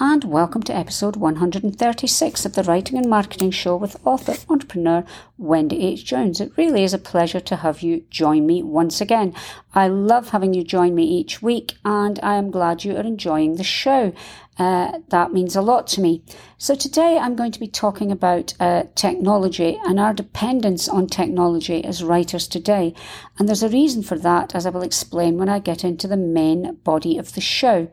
and 0.00 0.24
welcome 0.24 0.62
to 0.62 0.74
episode 0.74 1.16
136 1.16 2.46
of 2.46 2.54
the 2.54 2.62
Writing 2.62 2.96
and 2.96 3.10
Marketing 3.10 3.50
Show 3.50 3.76
with 3.76 4.00
author 4.06 4.34
entrepreneur 4.48 5.04
Wendy 5.36 5.86
H. 5.86 6.04
Jones. 6.04 6.40
It 6.40 6.56
really 6.56 6.82
is 6.82 6.94
a 6.94 6.98
pleasure 6.98 7.40
to 7.40 7.56
have 7.56 7.82
you 7.82 8.04
join 8.08 8.46
me 8.46 8.62
once 8.62 9.02
again. 9.02 9.34
I 9.74 9.88
love 9.88 10.30
having 10.30 10.54
you 10.54 10.64
join 10.64 10.94
me 10.94 11.04
each 11.04 11.42
week, 11.42 11.74
and 11.84 12.18
I 12.22 12.36
am 12.36 12.50
glad 12.50 12.84
you 12.84 12.96
are 12.96 13.02
enjoying 13.02 13.56
the 13.56 13.64
show. 13.64 14.14
Uh, 14.58 14.98
that 15.08 15.32
means 15.32 15.56
a 15.56 15.62
lot 15.62 15.86
to 15.86 16.00
me. 16.00 16.22
So, 16.58 16.74
today 16.74 17.18
I'm 17.18 17.34
going 17.34 17.52
to 17.52 17.60
be 17.60 17.66
talking 17.66 18.12
about 18.12 18.54
uh, 18.60 18.84
technology 18.94 19.80
and 19.84 19.98
our 19.98 20.12
dependence 20.12 20.88
on 20.88 21.06
technology 21.06 21.82
as 21.84 22.04
writers 22.04 22.46
today. 22.46 22.94
And 23.38 23.48
there's 23.48 23.62
a 23.62 23.68
reason 23.68 24.02
for 24.02 24.18
that, 24.18 24.54
as 24.54 24.66
I 24.66 24.70
will 24.70 24.82
explain 24.82 25.38
when 25.38 25.48
I 25.48 25.58
get 25.58 25.84
into 25.84 26.06
the 26.06 26.16
main 26.16 26.74
body 26.84 27.16
of 27.16 27.32
the 27.32 27.40
show. 27.40 27.88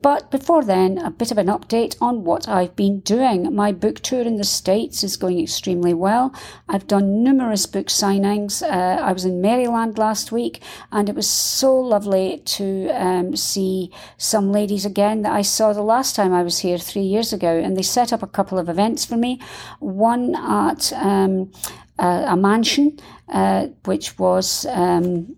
But 0.00 0.30
before 0.30 0.62
then, 0.62 0.98
a 0.98 1.10
bit 1.10 1.32
of 1.32 1.38
an 1.38 1.48
update 1.48 1.96
on 2.00 2.22
what 2.22 2.48
I've 2.48 2.76
been 2.76 3.00
doing. 3.00 3.52
My 3.52 3.72
book 3.72 3.98
tour 3.98 4.22
in 4.22 4.36
the 4.36 4.44
States 4.44 5.02
is 5.02 5.16
going 5.16 5.40
extremely 5.40 5.92
well. 5.92 6.32
I've 6.68 6.86
done 6.86 7.24
numerous 7.24 7.66
book 7.66 7.88
signings. 7.88 8.62
Uh, 8.62 9.02
I 9.02 9.12
was 9.12 9.24
in 9.24 9.40
Maryland 9.40 9.98
last 9.98 10.30
week, 10.30 10.62
and 10.92 11.08
it 11.08 11.16
was 11.16 11.28
so 11.28 11.74
lovely 11.74 12.38
to 12.44 12.90
um, 12.90 13.34
see 13.34 13.90
some 14.16 14.52
ladies 14.52 14.84
again 14.84 15.22
that 15.22 15.32
I 15.32 15.42
saw 15.42 15.72
the 15.72 15.82
last 15.88 16.14
time 16.14 16.32
I 16.32 16.42
was 16.42 16.60
here 16.60 16.78
three 16.78 17.02
years 17.02 17.32
ago. 17.32 17.58
And 17.58 17.76
they 17.76 17.82
set 17.82 18.12
up 18.12 18.22
a 18.22 18.26
couple 18.26 18.58
of 18.58 18.68
events 18.68 19.04
for 19.04 19.16
me. 19.16 19.40
One 19.80 20.36
at 20.36 20.92
um, 20.92 21.50
a, 21.98 22.26
a, 22.28 22.36
mansion, 22.36 22.98
uh, 23.28 23.68
which 23.84 24.18
was 24.18 24.66
um, 24.66 25.36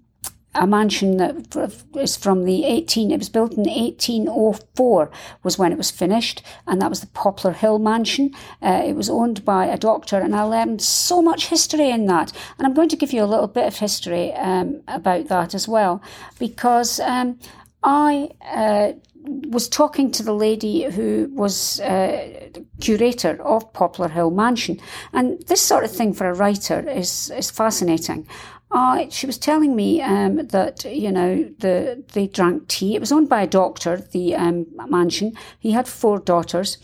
a 0.54 0.66
mansion 0.66 1.16
that 1.18 1.86
is 1.96 2.16
from 2.16 2.44
the 2.44 2.64
18 2.64 3.10
it 3.10 3.18
was 3.18 3.28
built 3.28 3.52
in 3.52 3.64
1804 3.64 5.10
was 5.44 5.58
when 5.58 5.70
it 5.70 5.78
was 5.78 5.92
finished 5.92 6.42
and 6.66 6.82
that 6.82 6.90
was 6.90 7.00
the 7.00 7.06
poplar 7.08 7.52
hill 7.52 7.78
mansion 7.78 8.34
uh, 8.60 8.82
it 8.84 8.94
was 8.94 9.08
owned 9.08 9.44
by 9.44 9.66
a 9.66 9.78
doctor 9.78 10.18
and 10.18 10.34
i 10.34 10.42
learned 10.42 10.82
so 10.82 11.22
much 11.22 11.46
history 11.46 11.88
in 11.88 12.06
that 12.06 12.32
and 12.58 12.66
i'm 12.66 12.74
going 12.74 12.88
to 12.88 12.96
give 12.96 13.12
you 13.12 13.22
a 13.22 13.32
little 13.32 13.46
bit 13.46 13.66
of 13.66 13.76
history 13.76 14.32
um, 14.34 14.82
about 14.88 15.28
that 15.28 15.54
as 15.54 15.68
well 15.68 16.02
because 16.40 16.98
um, 17.00 17.38
i 17.84 18.28
uh, 18.44 18.92
was 19.24 19.68
talking 19.68 20.10
to 20.12 20.22
the 20.22 20.32
lady 20.32 20.84
who 20.84 21.30
was 21.32 21.80
uh, 21.80 22.50
curator 22.80 23.42
of 23.42 23.72
Poplar 23.72 24.08
Hill 24.08 24.30
Mansion, 24.30 24.80
and 25.12 25.40
this 25.46 25.60
sort 25.60 25.84
of 25.84 25.90
thing 25.90 26.12
for 26.12 26.28
a 26.28 26.34
writer 26.34 26.88
is 26.88 27.30
is 27.30 27.50
fascinating. 27.50 28.26
Uh, 28.72 29.06
she 29.10 29.26
was 29.26 29.36
telling 29.36 29.74
me 29.74 30.00
um, 30.00 30.46
that 30.48 30.84
you 30.84 31.10
know 31.10 31.44
the 31.58 32.02
they 32.12 32.26
drank 32.28 32.68
tea. 32.68 32.94
It 32.94 33.00
was 33.00 33.12
owned 33.12 33.28
by 33.28 33.42
a 33.42 33.46
doctor. 33.46 33.96
The 33.96 34.36
um, 34.36 34.66
mansion. 34.88 35.32
He 35.58 35.72
had 35.72 35.88
four 35.88 36.20
daughters, 36.20 36.78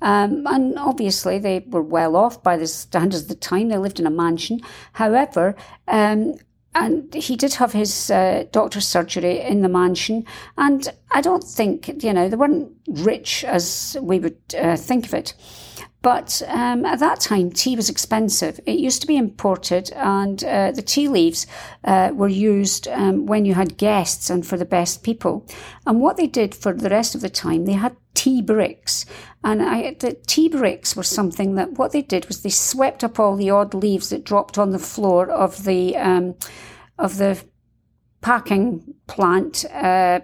um, 0.00 0.46
and 0.46 0.78
obviously 0.78 1.38
they 1.38 1.64
were 1.66 1.82
well 1.82 2.16
off 2.16 2.42
by 2.42 2.56
the 2.56 2.66
standards 2.66 3.22
of 3.22 3.28
the 3.28 3.34
time. 3.34 3.68
They 3.68 3.78
lived 3.78 3.98
in 3.98 4.06
a 4.06 4.10
mansion. 4.10 4.60
However, 4.92 5.56
um, 5.88 6.34
and 6.74 7.12
he 7.14 7.36
did 7.36 7.54
have 7.54 7.72
his 7.72 8.10
uh, 8.10 8.44
doctor's 8.50 8.86
surgery 8.86 9.40
in 9.40 9.62
the 9.62 9.68
mansion. 9.68 10.24
And 10.56 10.88
I 11.10 11.20
don't 11.20 11.44
think 11.44 12.02
you 12.02 12.12
know 12.12 12.28
they 12.28 12.36
weren't 12.36 12.72
rich 12.88 13.44
as 13.44 13.96
we 14.00 14.18
would 14.18 14.38
uh, 14.58 14.76
think 14.76 15.06
of 15.06 15.14
it. 15.14 15.34
But 16.02 16.42
um, 16.48 16.84
at 16.84 16.98
that 16.98 17.20
time, 17.20 17.52
tea 17.52 17.76
was 17.76 17.88
expensive. 17.88 18.58
It 18.66 18.80
used 18.80 19.00
to 19.02 19.06
be 19.06 19.16
imported, 19.16 19.92
and 19.92 20.42
uh, 20.42 20.72
the 20.72 20.82
tea 20.82 21.06
leaves 21.06 21.46
uh, 21.84 22.10
were 22.12 22.28
used 22.28 22.88
um, 22.88 23.26
when 23.26 23.44
you 23.44 23.54
had 23.54 23.76
guests 23.76 24.28
and 24.28 24.44
for 24.44 24.56
the 24.56 24.64
best 24.64 25.04
people. 25.04 25.46
And 25.86 26.00
what 26.00 26.16
they 26.16 26.26
did 26.26 26.56
for 26.56 26.72
the 26.72 26.90
rest 26.90 27.14
of 27.14 27.20
the 27.20 27.30
time, 27.30 27.66
they 27.66 27.74
had 27.74 27.96
tea 28.14 28.42
bricks. 28.42 29.06
And 29.44 29.62
I, 29.62 29.94
the 29.94 30.14
tea 30.26 30.48
bricks 30.48 30.96
were 30.96 31.04
something 31.04 31.54
that 31.54 31.72
what 31.72 31.92
they 31.92 32.02
did 32.02 32.26
was 32.26 32.42
they 32.42 32.50
swept 32.50 33.04
up 33.04 33.20
all 33.20 33.36
the 33.36 33.50
odd 33.50 33.72
leaves 33.72 34.10
that 34.10 34.24
dropped 34.24 34.58
on 34.58 34.70
the 34.70 34.80
floor 34.80 35.30
of 35.30 35.64
the 35.64 35.96
um, 35.96 36.34
of 36.98 37.16
the 37.16 37.42
packing 38.20 38.94
plant, 39.06 39.64
uh, 39.72 40.20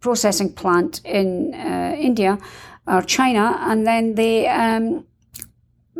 processing 0.00 0.52
plant 0.52 1.00
in 1.04 1.54
uh, 1.54 1.96
India 1.98 2.38
or 2.86 3.00
China, 3.02 3.56
and 3.60 3.86
then 3.86 4.14
they 4.14 4.46
um, 4.48 5.06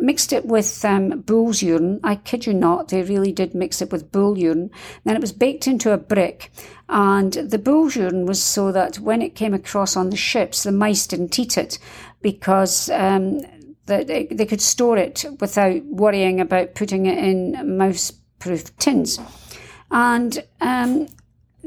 mixed 0.05 0.31
it 0.31 0.45
with 0.45 0.85
um, 0.85 1.21
bull's 1.21 1.61
urine. 1.61 1.99
I 2.03 2.15
kid 2.15 2.45
you 2.45 2.53
not, 2.53 2.89
they 2.89 3.01
really 3.01 3.31
did 3.31 3.55
mix 3.55 3.81
it 3.81 3.91
with 3.91 4.11
bull 4.11 4.37
urine. 4.37 4.69
Then 5.03 5.15
it 5.15 5.21
was 5.21 5.31
baked 5.31 5.67
into 5.67 5.91
a 5.91 5.97
brick, 5.97 6.51
and 6.87 7.33
the 7.33 7.57
bull's 7.57 7.95
urine 7.95 8.25
was 8.25 8.41
so 8.41 8.71
that 8.71 8.99
when 8.99 9.21
it 9.21 9.35
came 9.35 9.53
across 9.53 9.97
on 9.97 10.09
the 10.09 10.17
ships, 10.17 10.63
the 10.63 10.71
mice 10.71 11.07
didn't 11.07 11.39
eat 11.39 11.57
it 11.57 11.79
because 12.21 12.89
um, 12.89 13.41
they, 13.85 14.27
they 14.31 14.45
could 14.45 14.61
store 14.61 14.97
it 14.97 15.25
without 15.39 15.83
worrying 15.85 16.39
about 16.39 16.75
putting 16.75 17.05
it 17.05 17.17
in 17.17 17.77
mouse-proof 17.77 18.75
tins. 18.77 19.19
And 19.91 20.43
um, 20.61 21.07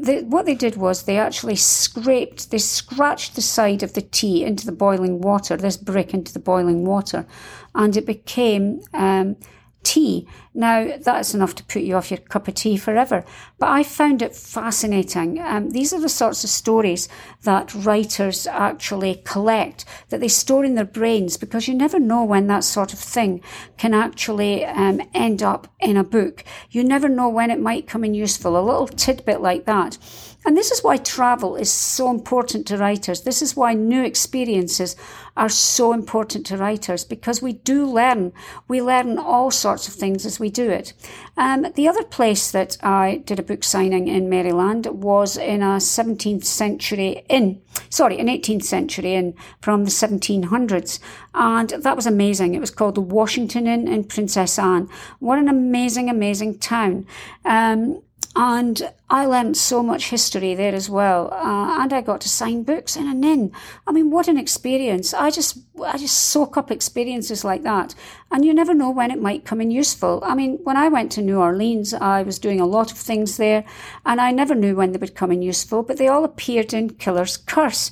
the, 0.01 0.23
what 0.23 0.47
they 0.47 0.55
did 0.55 0.77
was 0.77 1.03
they 1.03 1.19
actually 1.19 1.57
scraped, 1.57 2.51
they 2.51 2.59
scratched 2.59 3.35
the 3.35 3.43
side 3.43 3.83
of 3.83 3.95
the 3.95 4.01
tea 4.03 4.45
into 4.45 4.65
the 4.65 4.73
boiling 4.73 5.21
water, 5.21 5.57
this 5.57 5.77
brick 5.77 6.15
into 6.15 6.33
the 6.33 6.39
boiling 6.39 6.85
water, 6.85 7.27
and 7.75 7.97
it 7.97 8.07
became 8.07 8.81
um, 8.95 9.37
tea. 9.83 10.27
Now, 10.59 10.97
that's 11.01 11.35
enough 11.35 11.55
to 11.55 11.63
put 11.63 11.83
you 11.83 11.95
off 11.95 12.11
your 12.11 12.19
cup 12.19 12.49
of 12.49 12.55
tea 12.55 12.77
forever. 12.77 13.25
But 13.61 13.69
I 13.69 13.85
found 13.85 14.23
it 14.23 14.35
fascinating. 14.35 15.39
Um, 15.39 15.71
these 15.71 15.93
are 15.93 16.01
the 16.01 16.09
sorts 16.09 16.43
of 16.43 16.51
stories 16.51 17.09
that 17.45 17.73
writers 17.77 18.45
actually 18.49 19.23
collect, 19.25 19.85
that 20.09 20.19
they 20.19 20.27
store 20.27 20.65
in 20.65 20.75
their 20.75 20.85
brains, 20.85 21.37
because 21.37 21.69
you 21.69 21.75
never 21.75 22.01
know 22.01 22.25
when 22.25 22.49
that 22.49 22.65
sort 22.65 22.93
of 22.93 22.99
thing 22.99 23.41
can 23.77 23.95
actually 23.95 24.65
um, 24.65 25.01
end 25.15 25.45
up 25.45 25.73
in 25.79 25.97
a 25.97 26.03
book. 26.03 26.43
You 26.73 26.83
never 26.83 27.09
know 27.09 27.29
when 27.29 27.53
it 27.53 27.61
might 27.61 27.87
come 27.87 28.03
in 28.03 28.15
useful. 28.15 28.59
A 28.59 28.61
little 28.61 28.89
tidbit 28.89 29.41
like 29.41 29.65
that. 29.67 29.97
And 30.45 30.57
this 30.57 30.71
is 30.71 30.83
why 30.83 30.97
travel 30.97 31.57
is 31.57 31.71
so 31.71 32.11
important 32.11 32.67
to 32.67 32.79
writers. 32.79 33.23
This 33.23 33.43
is 33.43 33.55
why 33.55 33.75
new 33.75 34.03
experiences 34.03 34.97
are 35.37 35.49
so 35.49 35.93
important 35.93 36.47
to 36.47 36.57
writers 36.57 37.05
because 37.05 37.43
we 37.43 37.53
do 37.53 37.85
learn. 37.85 38.33
We 38.67 38.81
learn 38.81 39.19
all 39.19 39.51
sorts 39.51 39.89
of 39.89 39.95
things 39.95 40.25
as 40.25 40.41
we 40.41 40.48
do 40.51 40.71
it. 40.71 40.93
Um, 41.37 41.67
the 41.75 41.89
other 41.89 42.05
place 42.05 42.51
that 42.51 42.77
I 42.83 43.23
did 43.25 43.39
a 43.39 43.43
book 43.43 43.65
signing 43.65 44.09
in 44.09 44.29
Maryland 44.29 44.87
was 44.87 45.37
in 45.37 45.63
a 45.63 45.77
17th 45.77 46.45
century 46.45 47.25
inn, 47.29 47.61
sorry, 47.91 48.19
an 48.19 48.27
18th 48.27 48.65
century 48.65 49.15
inn 49.15 49.35
from 49.61 49.85
the 49.85 49.91
1700s. 49.91 50.99
And 51.35 51.71
that 51.71 51.97
was 51.97 52.07
amazing. 52.07 52.55
It 52.55 52.61
was 52.61 52.71
called 52.71 52.95
the 52.95 53.01
Washington 53.01 53.67
Inn 53.67 53.87
in 53.87 54.05
Princess 54.05 54.59
Anne. 54.59 54.89
What 55.19 55.39
an 55.39 55.49
amazing, 55.49 56.11
amazing 56.11 56.59
town. 56.59 57.07
Um, 57.45 58.03
and 58.39 58.93
I 59.11 59.27
learned 59.27 59.57
so 59.57 59.83
much 59.83 60.11
history 60.11 60.55
there 60.55 60.73
as 60.73 60.89
well, 60.89 61.33
uh, 61.33 61.83
and 61.83 61.93
I 61.93 62.01
got 62.01 62.21
to 62.21 62.29
sign 62.29 62.63
books 62.63 62.95
in 62.95 63.09
an 63.09 63.25
inn. 63.25 63.51
I 63.85 63.91
mean, 63.91 64.13
what 64.13 64.29
an 64.29 64.39
experience! 64.39 65.13
I 65.13 65.31
just, 65.31 65.59
I 65.85 65.99
just 65.99 66.17
soak 66.17 66.57
up 66.57 66.71
experiences 66.71 67.43
like 67.43 67.65
that, 67.65 67.97
and 68.31 68.45
you 68.45 68.55
never 68.55 68.75
know 68.75 68.91
when 68.91 69.11
it 69.11 69.21
might 69.21 69.45
come 69.45 69.61
in 69.61 69.73
useful. 69.73 70.23
I 70.25 70.37
mean, 70.37 70.61
when 70.63 70.77
I 70.77 70.87
went 70.89 71.11
to 71.13 71.23
New 71.23 71.41
Orleans, 71.41 71.93
I 71.93 72.23
was 72.23 72.39
doing 72.39 72.61
a 72.61 72.67
lot 72.67 72.93
of 72.93 72.99
things 72.99 73.39
there, 73.39 73.65
and 74.07 74.21
I 74.21 74.31
never 74.31 74.55
knew 74.55 74.77
when 74.77 74.93
they 74.93 74.99
would 74.99 75.17
come 75.17 75.33
in 75.33 75.43
useful, 75.43 75.83
but 75.83 75.97
they 75.97 76.07
all 76.07 76.23
appeared 76.23 76.73
in 76.73 76.91
Killer's 76.91 77.39
Curse. 77.39 77.91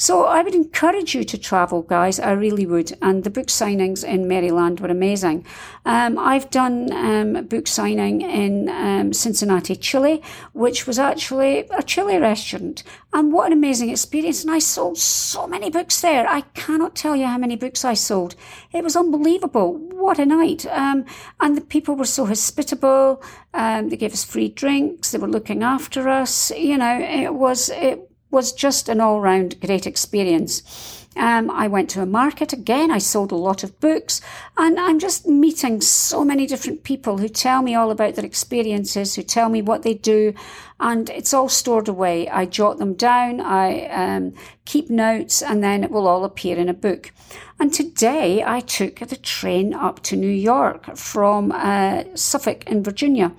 So 0.00 0.26
I 0.26 0.42
would 0.42 0.54
encourage 0.54 1.14
you 1.16 1.24
to 1.24 1.36
travel, 1.36 1.82
guys. 1.82 2.20
I 2.20 2.30
really 2.30 2.66
would. 2.66 2.96
And 3.02 3.24
the 3.24 3.30
book 3.30 3.48
signings 3.48 4.04
in 4.04 4.28
Maryland 4.28 4.78
were 4.78 4.88
amazing. 4.88 5.44
Um, 5.84 6.16
I've 6.18 6.50
done 6.50 6.92
um, 6.92 7.46
book 7.46 7.66
signing 7.66 8.22
in 8.22 8.68
um, 8.68 9.12
Cincinnati, 9.12 9.74
Chili 9.74 10.22
which 10.52 10.86
was 10.86 10.98
actually 10.98 11.66
a 11.70 11.82
chili 11.82 12.16
restaurant. 12.18 12.82
And 13.12 13.32
what 13.32 13.46
an 13.46 13.52
amazing 13.52 13.90
experience. 13.90 14.42
And 14.42 14.52
I 14.52 14.58
sold 14.58 14.98
so 14.98 15.46
many 15.46 15.70
books 15.70 16.00
there. 16.00 16.28
I 16.28 16.42
cannot 16.54 16.94
tell 16.94 17.16
you 17.16 17.26
how 17.26 17.38
many 17.38 17.56
books 17.56 17.84
I 17.84 17.94
sold. 17.94 18.34
It 18.72 18.84
was 18.84 18.96
unbelievable. 18.96 19.74
What 19.74 20.18
a 20.18 20.26
night. 20.26 20.66
Um, 20.66 21.06
and 21.40 21.56
the 21.56 21.60
people 21.60 21.96
were 21.96 22.04
so 22.04 22.26
hospitable. 22.26 23.22
Um, 23.54 23.88
they 23.88 23.96
gave 23.96 24.12
us 24.12 24.24
free 24.24 24.48
drinks. 24.48 25.10
They 25.10 25.18
were 25.18 25.28
looking 25.28 25.62
after 25.62 26.08
us. 26.08 26.50
You 26.50 26.78
know, 26.78 27.00
it 27.00 27.34
was, 27.34 27.70
it 27.70 28.07
was 28.30 28.52
just 28.52 28.88
an 28.88 29.00
all 29.00 29.20
round 29.20 29.60
great 29.60 29.86
experience. 29.86 31.06
Um, 31.18 31.50
I 31.50 31.66
went 31.66 31.90
to 31.90 32.02
a 32.02 32.06
market 32.06 32.52
again. 32.52 32.90
I 32.90 32.98
sold 32.98 33.32
a 33.32 33.36
lot 33.36 33.64
of 33.64 33.78
books 33.80 34.20
and 34.56 34.78
I'm 34.78 34.98
just 34.98 35.26
meeting 35.26 35.80
so 35.80 36.24
many 36.24 36.46
different 36.46 36.84
people 36.84 37.18
who 37.18 37.28
tell 37.28 37.60
me 37.62 37.74
all 37.74 37.90
about 37.90 38.14
their 38.14 38.24
experiences, 38.24 39.16
who 39.16 39.22
tell 39.22 39.48
me 39.48 39.60
what 39.60 39.82
they 39.82 39.94
do. 39.94 40.34
And 40.80 41.10
it's 41.10 41.34
all 41.34 41.48
stored 41.48 41.88
away. 41.88 42.28
I 42.28 42.46
jot 42.46 42.78
them 42.78 42.94
down. 42.94 43.40
I 43.40 43.86
um, 43.88 44.34
keep 44.64 44.88
notes 44.88 45.42
and 45.42 45.62
then 45.62 45.82
it 45.82 45.90
will 45.90 46.06
all 46.06 46.24
appear 46.24 46.56
in 46.56 46.68
a 46.68 46.74
book. 46.74 47.12
And 47.58 47.74
today 47.74 48.44
I 48.44 48.60
took 48.60 49.00
the 49.00 49.16
train 49.16 49.74
up 49.74 50.02
to 50.04 50.16
New 50.16 50.28
York 50.28 50.96
from 50.96 51.50
uh, 51.50 52.04
Suffolk 52.14 52.64
in 52.68 52.84
Virginia. 52.84 53.32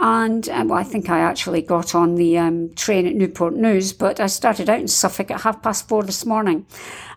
And 0.00 0.48
um, 0.48 0.68
well, 0.68 0.80
I 0.80 0.82
think 0.82 1.08
I 1.08 1.20
actually 1.20 1.62
got 1.62 1.94
on 1.94 2.16
the 2.16 2.36
um, 2.36 2.74
train 2.74 3.06
at 3.06 3.14
Newport 3.14 3.54
News, 3.54 3.92
but 3.92 4.18
I 4.18 4.26
started 4.26 4.68
out 4.68 4.80
in 4.80 4.88
Suffolk 4.88 5.30
at 5.30 5.42
half 5.42 5.62
past 5.62 5.86
four 5.86 6.02
this 6.02 6.26
morning. 6.26 6.66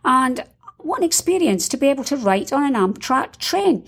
And 0.05 0.45
what 0.77 0.99
an 0.99 1.03
experience 1.03 1.67
to 1.69 1.77
be 1.77 1.87
able 1.87 2.03
to 2.05 2.15
write 2.15 2.53
on 2.53 2.63
an 2.63 2.75
Amtrak 2.75 3.37
train. 3.37 3.83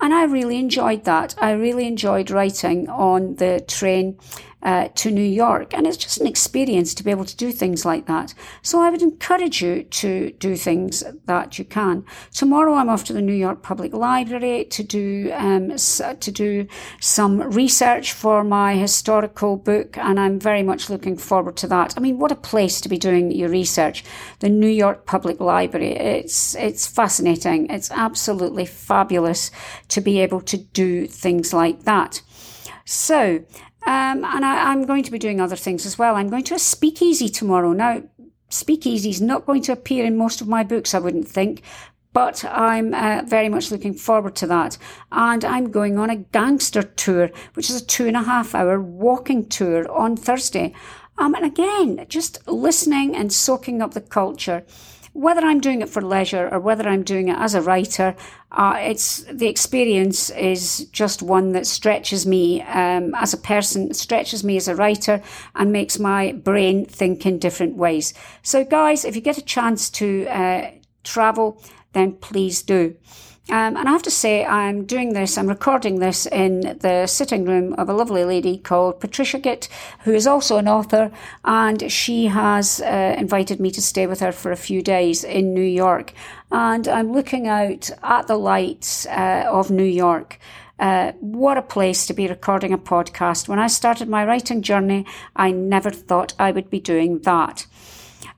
And 0.00 0.12
I 0.12 0.24
really 0.24 0.58
enjoyed 0.58 1.04
that. 1.04 1.34
I 1.38 1.52
really 1.52 1.86
enjoyed 1.86 2.30
writing 2.30 2.88
on 2.90 3.36
the 3.36 3.64
train 3.66 4.18
uh, 4.62 4.88
to 4.94 5.10
New 5.10 5.22
York. 5.22 5.74
And 5.74 5.86
it's 5.86 5.96
just 5.96 6.20
an 6.20 6.26
experience 6.26 6.94
to 6.94 7.02
be 7.02 7.10
able 7.10 7.24
to 7.24 7.36
do 7.36 7.52
things 7.52 7.84
like 7.84 8.06
that. 8.06 8.34
So 8.62 8.80
I 8.80 8.90
would 8.90 9.02
encourage 9.02 9.62
you 9.62 9.82
to 9.82 10.30
do 10.32 10.56
things 10.56 11.02
that 11.26 11.58
you 11.58 11.64
can. 11.64 12.04
Tomorrow 12.32 12.74
I'm 12.74 12.88
off 12.88 13.04
to 13.04 13.12
the 13.12 13.22
New 13.22 13.34
York 13.34 13.62
Public 13.62 13.92
Library 13.92 14.64
to 14.66 14.82
do, 14.82 15.30
um, 15.34 15.76
to 15.76 16.30
do 16.30 16.66
some 17.00 17.40
research 17.40 18.12
for 18.12 18.44
my 18.44 18.74
historical 18.74 19.56
book. 19.56 19.98
And 19.98 20.18
I'm 20.18 20.38
very 20.38 20.62
much 20.62 20.90
looking 20.90 21.16
forward 21.16 21.56
to 21.58 21.66
that. 21.68 21.94
I 21.96 22.00
mean, 22.00 22.18
what 22.18 22.32
a 22.32 22.36
place 22.36 22.80
to 22.82 22.88
be 22.88 22.98
doing 22.98 23.32
your 23.32 23.48
research. 23.48 24.04
The 24.40 24.48
New 24.48 24.68
York 24.68 25.06
Public 25.06 25.40
Library. 25.40 25.92
It's, 25.92 26.54
it's 26.54 26.86
fascinating. 26.86 27.68
It's 27.70 27.90
absolutely 27.90 28.66
fabulous 28.66 29.50
to 29.88 30.00
be 30.00 30.20
able 30.20 30.40
to 30.42 30.56
do 30.56 31.06
things 31.06 31.52
like 31.52 31.82
that. 31.84 32.22
So, 32.84 33.44
um, 33.86 34.24
and 34.24 34.44
I, 34.44 34.72
am 34.72 34.84
going 34.86 35.02
to 35.02 35.10
be 35.10 35.18
doing 35.18 35.40
other 35.40 35.56
things 35.56 35.86
as 35.86 35.98
well. 35.98 36.14
I'm 36.14 36.28
going 36.28 36.44
to 36.44 36.54
a 36.54 36.58
speakeasy 36.58 37.28
tomorrow. 37.28 37.72
Now, 37.72 38.02
speakeasy 38.48 39.10
is 39.10 39.20
not 39.20 39.46
going 39.46 39.62
to 39.62 39.72
appear 39.72 40.04
in 40.04 40.16
most 40.16 40.40
of 40.40 40.48
my 40.48 40.62
books, 40.62 40.94
I 40.94 41.00
wouldn't 41.00 41.26
think, 41.26 41.62
but 42.12 42.44
I'm 42.44 42.94
uh, 42.94 43.22
very 43.26 43.48
much 43.48 43.70
looking 43.70 43.94
forward 43.94 44.36
to 44.36 44.46
that. 44.46 44.78
And 45.10 45.44
I'm 45.44 45.70
going 45.70 45.98
on 45.98 46.10
a 46.10 46.16
gangster 46.16 46.82
tour, 46.82 47.30
which 47.54 47.70
is 47.70 47.80
a 47.80 47.84
two 47.84 48.06
and 48.06 48.16
a 48.16 48.22
half 48.22 48.54
hour 48.54 48.80
walking 48.80 49.48
tour 49.48 49.90
on 49.90 50.16
Thursday. 50.16 50.74
Um, 51.18 51.34
and 51.34 51.44
again, 51.44 52.06
just 52.08 52.46
listening 52.46 53.16
and 53.16 53.32
soaking 53.32 53.82
up 53.82 53.94
the 53.94 54.00
culture 54.00 54.64
whether 55.12 55.42
I'm 55.42 55.60
doing 55.60 55.82
it 55.82 55.90
for 55.90 56.00
leisure 56.00 56.48
or 56.50 56.58
whether 56.58 56.88
I'm 56.88 57.02
doing 57.02 57.28
it 57.28 57.36
as 57.38 57.54
a 57.54 57.60
writer, 57.60 58.16
uh, 58.50 58.78
it's 58.80 59.24
the 59.24 59.46
experience 59.46 60.30
is 60.30 60.86
just 60.86 61.22
one 61.22 61.52
that 61.52 61.66
stretches 61.66 62.26
me 62.26 62.62
um, 62.62 63.14
as 63.14 63.34
a 63.34 63.36
person, 63.36 63.92
stretches 63.92 64.42
me 64.42 64.56
as 64.56 64.68
a 64.68 64.74
writer, 64.74 65.22
and 65.54 65.70
makes 65.70 65.98
my 65.98 66.32
brain 66.32 66.86
think 66.86 67.26
in 67.26 67.38
different 67.38 67.76
ways. 67.76 68.14
So, 68.42 68.64
guys, 68.64 69.04
if 69.04 69.14
you 69.14 69.22
get 69.22 69.38
a 69.38 69.44
chance 69.44 69.90
to 69.90 70.26
uh, 70.28 70.70
travel, 71.04 71.62
then 71.92 72.12
please 72.12 72.62
do. 72.62 72.96
Um, 73.50 73.76
and 73.76 73.88
I 73.88 73.92
have 73.92 74.04
to 74.04 74.10
say, 74.10 74.46
I'm 74.46 74.84
doing 74.84 75.14
this, 75.14 75.36
I'm 75.36 75.48
recording 75.48 75.98
this 75.98 76.26
in 76.26 76.78
the 76.78 77.08
sitting 77.08 77.44
room 77.44 77.74
of 77.74 77.88
a 77.88 77.92
lovely 77.92 78.24
lady 78.24 78.56
called 78.56 79.00
Patricia 79.00 79.40
Gitt, 79.40 79.68
who 80.04 80.14
is 80.14 80.28
also 80.28 80.58
an 80.58 80.68
author, 80.68 81.10
and 81.44 81.90
she 81.90 82.26
has 82.26 82.80
uh, 82.80 83.16
invited 83.18 83.58
me 83.58 83.72
to 83.72 83.82
stay 83.82 84.06
with 84.06 84.20
her 84.20 84.30
for 84.30 84.52
a 84.52 84.56
few 84.56 84.80
days 84.80 85.24
in 85.24 85.54
New 85.54 85.60
York. 85.60 86.12
And 86.52 86.86
I'm 86.86 87.12
looking 87.12 87.48
out 87.48 87.90
at 88.04 88.28
the 88.28 88.38
lights 88.38 89.06
uh, 89.06 89.44
of 89.48 89.72
New 89.72 89.82
York. 89.82 90.38
Uh, 90.78 91.12
what 91.20 91.58
a 91.58 91.62
place 91.62 92.06
to 92.06 92.14
be 92.14 92.28
recording 92.28 92.72
a 92.72 92.78
podcast. 92.78 93.48
When 93.48 93.58
I 93.58 93.66
started 93.66 94.08
my 94.08 94.24
writing 94.24 94.62
journey, 94.62 95.04
I 95.34 95.50
never 95.50 95.90
thought 95.90 96.34
I 96.38 96.52
would 96.52 96.70
be 96.70 96.80
doing 96.80 97.18
that. 97.20 97.66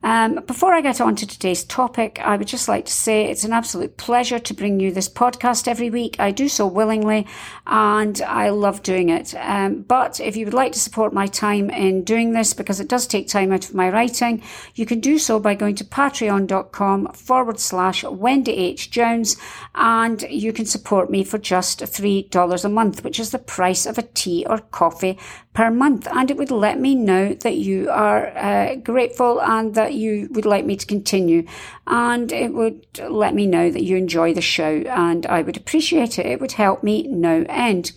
Um, 0.05 0.35
before 0.47 0.75
I 0.75 0.83
get 0.83 1.01
on 1.01 1.17
to 1.17 1.27
today's 1.27 1.65
topic, 1.65 2.21
I 2.23 2.37
would 2.37 2.47
just 2.47 2.69
like 2.69 2.85
to 2.85 2.93
say 2.93 3.25
it's 3.25 3.43
an 3.43 3.55
absolute 3.55 3.97
pleasure 3.97 4.39
to 4.39 4.53
bring 4.53 4.79
you 4.79 4.93
this 4.93 5.09
podcast 5.09 5.67
every 5.67 5.89
week. 5.89 6.21
I 6.21 6.31
do 6.31 6.47
so 6.47 6.67
willingly 6.67 7.27
and 7.67 8.21
I 8.21 8.51
love 8.51 8.83
doing 8.83 9.09
it. 9.09 9.35
Um, 9.35 9.81
but 9.81 10.21
if 10.21 10.37
you 10.37 10.45
would 10.45 10.53
like 10.53 10.73
to 10.73 10.79
support 10.79 11.15
my 11.15 11.27
time 11.27 11.71
in 11.71 12.05
doing 12.05 12.33
this, 12.33 12.53
because 12.53 12.81
it 12.81 12.89
does 12.89 13.06
take 13.06 13.29
time 13.29 13.51
out 13.51 13.67
of 13.67 13.75
my 13.75 13.89
writing, 13.89 14.43
you 14.75 14.85
can 14.85 15.01
do 15.01 15.19
so 15.19 15.41
by 15.41 15.55
going 15.55 15.75
to 15.77 15.85
patreon.com 15.87 17.15
forward 17.15 17.59
slash 17.59 18.05
Wendy 18.05 18.53
H. 18.53 18.91
Jones 18.91 19.39
and 19.75 20.21
you 20.29 20.53
can 20.53 20.67
support 20.67 21.11
me 21.11 21.25
for 21.25 21.39
just 21.39 21.81
$3 21.81 22.65
a 22.65 22.69
month, 22.69 23.05
which 23.05 23.19
is 23.19 23.31
the 23.31 23.39
price 23.39 23.87
of 23.87 23.97
a 23.97 24.03
tea 24.03 24.45
or 24.47 24.59
coffee 24.59 25.19
per 25.55 25.71
month. 25.71 26.06
And 26.11 26.31
it 26.31 26.37
would 26.37 26.51
let 26.51 26.79
me 26.79 26.95
know 26.95 27.33
that 27.33 27.56
you 27.56 27.89
are 27.89 28.37
uh, 28.37 28.75
grateful 28.75 29.41
and 29.41 29.75
that 29.75 29.94
you 29.94 30.29
would 30.32 30.46
like 30.46 30.64
me 30.64 30.76
to 30.76 30.87
continue. 30.87 31.46
And 31.87 32.32
it 32.32 32.52
would 32.52 32.87
let 33.08 33.35
me 33.35 33.46
know 33.46 33.70
that 33.70 33.85
you 33.85 33.96
enjoy 33.96 34.35
the 34.35 34.41
show 34.41 34.82
and 34.87 35.26
I 35.26 35.43
would 35.43 35.56
appreciate 35.56 36.19
it. 36.19 36.26
It 36.26 36.41
would 36.41 36.52
help 36.52 36.82
me 36.82 37.05
no 37.05 37.44
end. 37.49 37.93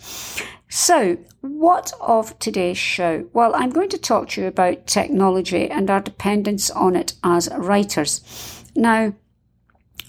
So, 0.69 1.17
what 1.41 1.94
of 2.01 2.38
today's 2.39 2.77
show? 2.77 3.29
Well, 3.31 3.55
I'm 3.55 3.69
going 3.69 3.89
to 3.89 3.97
talk 3.97 4.29
to 4.29 4.41
you 4.41 4.47
about 4.47 4.85
technology 4.85 5.69
and 5.69 5.89
our 5.89 6.01
dependence 6.01 6.69
on 6.69 6.95
it 6.95 7.13
as 7.23 7.49
writers. 7.55 8.63
Now, 8.75 9.13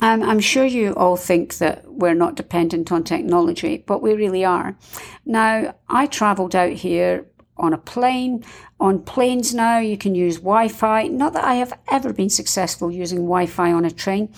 um, 0.00 0.22
I'm 0.22 0.40
sure 0.40 0.64
you 0.64 0.94
all 0.94 1.16
think 1.16 1.58
that 1.58 1.84
we're 1.86 2.14
not 2.14 2.34
dependent 2.34 2.92
on 2.92 3.04
technology, 3.04 3.84
but 3.86 4.02
we 4.02 4.14
really 4.14 4.44
are. 4.44 4.76
Now, 5.24 5.74
I 5.88 6.06
travelled 6.06 6.54
out 6.54 6.72
here 6.72 7.26
on 7.58 7.72
a 7.72 7.78
plane. 7.78 8.44
On 8.80 9.02
planes 9.02 9.54
now, 9.54 9.78
you 9.78 9.98
can 9.98 10.14
use 10.14 10.36
Wi-Fi. 10.36 11.08
Not 11.08 11.32
that 11.32 11.44
I 11.44 11.54
have 11.54 11.78
ever 11.90 12.12
been 12.12 12.30
successful 12.30 12.90
using 12.90 13.18
Wi-Fi 13.18 13.72
on 13.72 13.84
a 13.84 13.90
train, 13.90 14.32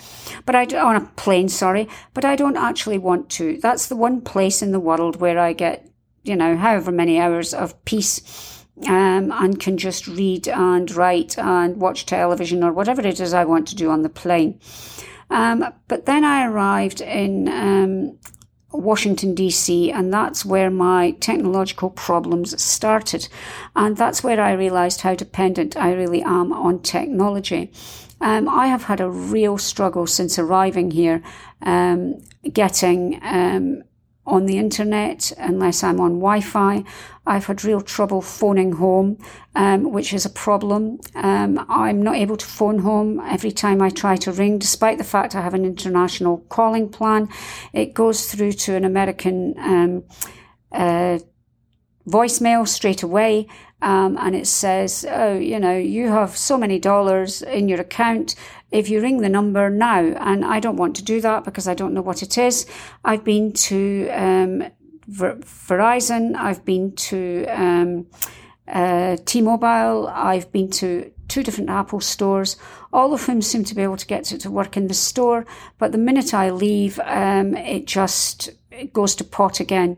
but 0.45 0.55
I 0.55 0.65
on 0.77 0.95
a 0.95 1.05
plane, 1.15 1.49
sorry, 1.49 1.87
but 2.13 2.25
I 2.25 2.35
don't 2.35 2.57
actually 2.57 2.97
want 2.97 3.29
to. 3.31 3.57
That's 3.57 3.87
the 3.87 3.95
one 3.95 4.21
place 4.21 4.61
in 4.61 4.71
the 4.71 4.79
world 4.79 5.17
where 5.17 5.39
I 5.39 5.53
get, 5.53 5.87
you 6.23 6.35
know, 6.35 6.57
however 6.57 6.91
many 6.91 7.19
hours 7.19 7.53
of 7.53 7.83
peace. 7.85 8.57
Um, 8.87 9.31
and 9.31 9.59
can 9.59 9.77
just 9.77 10.07
read 10.07 10.47
and 10.47 10.89
write 10.89 11.37
and 11.37 11.77
watch 11.77 12.07
television 12.07 12.63
or 12.63 12.73
whatever 12.73 13.01
it 13.05 13.19
is 13.19 13.31
I 13.31 13.45
want 13.45 13.67
to 13.67 13.75
do 13.75 13.91
on 13.91 14.01
the 14.01 14.09
plane. 14.09 14.59
Um, 15.29 15.65
but 15.87 16.05
then 16.05 16.25
I 16.25 16.45
arrived 16.45 16.99
in 17.01 17.47
um, 17.47 18.17
Washington, 18.71 19.35
D.C., 19.35 19.91
and 19.91 20.13
that's 20.13 20.45
where 20.45 20.69
my 20.69 21.11
technological 21.19 21.89
problems 21.89 22.61
started. 22.61 23.27
And 23.75 23.97
that's 23.97 24.23
where 24.23 24.39
I 24.41 24.53
realized 24.53 25.01
how 25.01 25.15
dependent 25.15 25.75
I 25.77 25.93
really 25.93 26.21
am 26.21 26.51
on 26.53 26.81
technology. 26.81 27.71
Um, 28.21 28.47
I 28.47 28.67
have 28.67 28.83
had 28.83 29.01
a 29.01 29.09
real 29.09 29.57
struggle 29.57 30.05
since 30.07 30.37
arriving 30.37 30.91
here, 30.91 31.23
um, 31.63 32.21
getting 32.53 33.19
um, 33.23 33.83
on 34.25 34.45
the 34.45 34.57
internet 34.57 35.31
unless 35.37 35.83
I'm 35.83 35.99
on 35.99 36.19
Wi 36.19 36.41
Fi. 36.41 36.83
I've 37.25 37.45
had 37.45 37.63
real 37.63 37.81
trouble 37.81 38.21
phoning 38.21 38.73
home, 38.73 39.17
um, 39.55 39.91
which 39.91 40.13
is 40.13 40.25
a 40.25 40.29
problem. 40.29 40.99
Um, 41.15 41.63
I'm 41.69 42.01
not 42.01 42.15
able 42.15 42.37
to 42.37 42.45
phone 42.45 42.79
home 42.79 43.19
every 43.19 43.51
time 43.51 43.81
I 43.81 43.89
try 43.89 44.15
to 44.17 44.31
ring, 44.31 44.57
despite 44.57 44.97
the 44.97 45.03
fact 45.03 45.35
I 45.35 45.41
have 45.41 45.53
an 45.53 45.65
international 45.65 46.39
calling 46.49 46.89
plan. 46.89 47.29
It 47.73 47.93
goes 47.93 48.31
through 48.31 48.53
to 48.53 48.75
an 48.75 48.85
American 48.85 49.55
um, 49.57 50.03
uh, 50.71 51.19
voicemail 52.07 52.67
straight 52.67 53.03
away. 53.03 53.47
Um, 53.81 54.17
and 54.19 54.35
it 54.35 54.47
says, 54.47 55.05
oh, 55.09 55.37
you 55.37 55.59
know, 55.59 55.75
you 55.77 56.09
have 56.09 56.37
so 56.37 56.57
many 56.57 56.79
dollars 56.79 57.41
in 57.41 57.67
your 57.67 57.81
account 57.81 58.35
if 58.71 58.89
you 58.89 59.01
ring 59.01 59.21
the 59.21 59.29
number 59.29 59.69
now. 59.69 60.01
And 60.01 60.45
I 60.45 60.59
don't 60.59 60.77
want 60.77 60.95
to 60.97 61.03
do 61.03 61.21
that 61.21 61.43
because 61.43 61.67
I 61.67 61.73
don't 61.73 61.93
know 61.93 62.01
what 62.01 62.21
it 62.21 62.37
is. 62.37 62.65
I've 63.03 63.23
been 63.23 63.53
to 63.53 64.09
um, 64.09 64.63
Ver- 65.07 65.37
Verizon, 65.37 66.35
I've 66.35 66.63
been 66.63 66.95
to 66.95 67.45
um, 67.47 68.07
uh, 68.67 69.17
T 69.25 69.41
Mobile, 69.41 70.07
I've 70.07 70.51
been 70.51 70.69
to 70.71 71.11
two 71.27 71.43
different 71.43 71.69
Apple 71.69 72.01
stores, 72.01 72.57
all 72.93 73.13
of 73.13 73.25
whom 73.25 73.41
seem 73.41 73.63
to 73.63 73.75
be 73.75 73.81
able 73.81 73.97
to 73.97 74.05
get 74.05 74.31
it 74.31 74.41
to 74.41 74.51
work 74.51 74.77
in 74.77 74.87
the 74.87 74.93
store. 74.93 75.45
But 75.79 75.91
the 75.91 75.97
minute 75.97 76.33
I 76.33 76.49
leave, 76.49 76.99
um, 77.03 77.55
it 77.55 77.87
just 77.87 78.49
it 78.69 78.93
goes 78.93 79.15
to 79.15 79.23
pot 79.23 79.59
again 79.59 79.97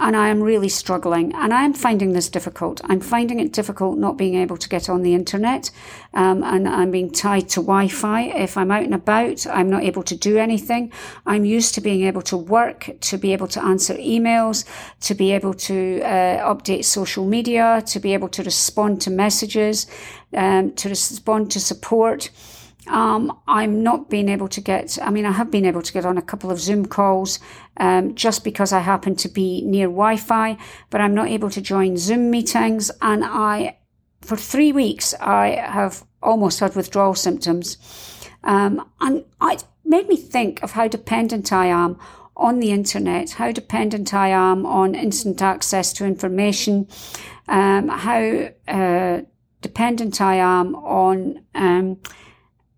and 0.00 0.16
I 0.16 0.28
am 0.28 0.42
really 0.42 0.68
struggling. 0.68 1.34
And 1.34 1.52
I 1.52 1.62
am 1.62 1.74
finding 1.74 2.12
this 2.12 2.28
difficult. 2.28 2.80
I'm 2.84 3.00
finding 3.00 3.38
it 3.38 3.52
difficult 3.52 3.98
not 3.98 4.16
being 4.16 4.34
able 4.34 4.56
to 4.56 4.68
get 4.68 4.88
on 4.88 5.02
the 5.02 5.14
internet, 5.14 5.70
um, 6.14 6.42
and 6.42 6.66
I'm 6.66 6.90
being 6.90 7.10
tied 7.10 7.48
to 7.50 7.60
Wi-Fi. 7.60 8.22
If 8.22 8.56
I'm 8.56 8.70
out 8.70 8.82
and 8.82 8.94
about, 8.94 9.46
I'm 9.46 9.68
not 9.68 9.84
able 9.84 10.02
to 10.04 10.16
do 10.16 10.38
anything. 10.38 10.90
I'm 11.26 11.44
used 11.44 11.74
to 11.74 11.80
being 11.80 12.02
able 12.04 12.22
to 12.22 12.36
work, 12.36 12.90
to 13.00 13.18
be 13.18 13.32
able 13.32 13.48
to 13.48 13.62
answer 13.62 13.94
emails, 13.94 14.64
to 15.00 15.14
be 15.14 15.32
able 15.32 15.54
to 15.54 16.00
uh, 16.00 16.54
update 16.54 16.84
social 16.86 17.26
media, 17.26 17.82
to 17.86 18.00
be 18.00 18.14
able 18.14 18.30
to 18.30 18.42
respond 18.42 19.02
to 19.02 19.10
messages, 19.10 19.86
um, 20.34 20.72
to 20.72 20.88
respond 20.88 21.50
to 21.52 21.60
support. 21.60 22.30
Um, 22.90 23.38
I'm 23.46 23.84
not 23.84 24.10
being 24.10 24.28
able 24.28 24.48
to 24.48 24.60
get, 24.60 24.98
I 25.00 25.10
mean, 25.10 25.24
I 25.24 25.30
have 25.30 25.50
been 25.50 25.64
able 25.64 25.80
to 25.80 25.92
get 25.92 26.04
on 26.04 26.18
a 26.18 26.22
couple 26.22 26.50
of 26.50 26.58
Zoom 26.58 26.86
calls 26.86 27.38
um, 27.76 28.14
just 28.16 28.42
because 28.42 28.72
I 28.72 28.80
happen 28.80 29.14
to 29.16 29.28
be 29.28 29.62
near 29.62 29.86
Wi 29.86 30.16
Fi, 30.16 30.58
but 30.90 31.00
I'm 31.00 31.14
not 31.14 31.28
able 31.28 31.50
to 31.50 31.60
join 31.60 31.96
Zoom 31.96 32.30
meetings. 32.30 32.90
And 33.00 33.24
I, 33.24 33.78
for 34.22 34.36
three 34.36 34.72
weeks, 34.72 35.14
I 35.20 35.62
have 35.64 36.04
almost 36.20 36.58
had 36.58 36.74
withdrawal 36.74 37.14
symptoms. 37.14 37.78
Um, 38.42 38.90
and 39.00 39.24
it 39.42 39.64
made 39.84 40.08
me 40.08 40.16
think 40.16 40.60
of 40.62 40.72
how 40.72 40.88
dependent 40.88 41.52
I 41.52 41.66
am 41.66 41.96
on 42.36 42.58
the 42.58 42.72
internet, 42.72 43.30
how 43.32 43.52
dependent 43.52 44.12
I 44.14 44.28
am 44.28 44.66
on 44.66 44.96
instant 44.96 45.42
access 45.42 45.92
to 45.92 46.06
information, 46.06 46.88
um, 47.46 47.88
how 47.88 48.48
uh, 48.66 49.20
dependent 49.60 50.20
I 50.20 50.36
am 50.36 50.74
on 50.74 51.44
um, 51.54 51.98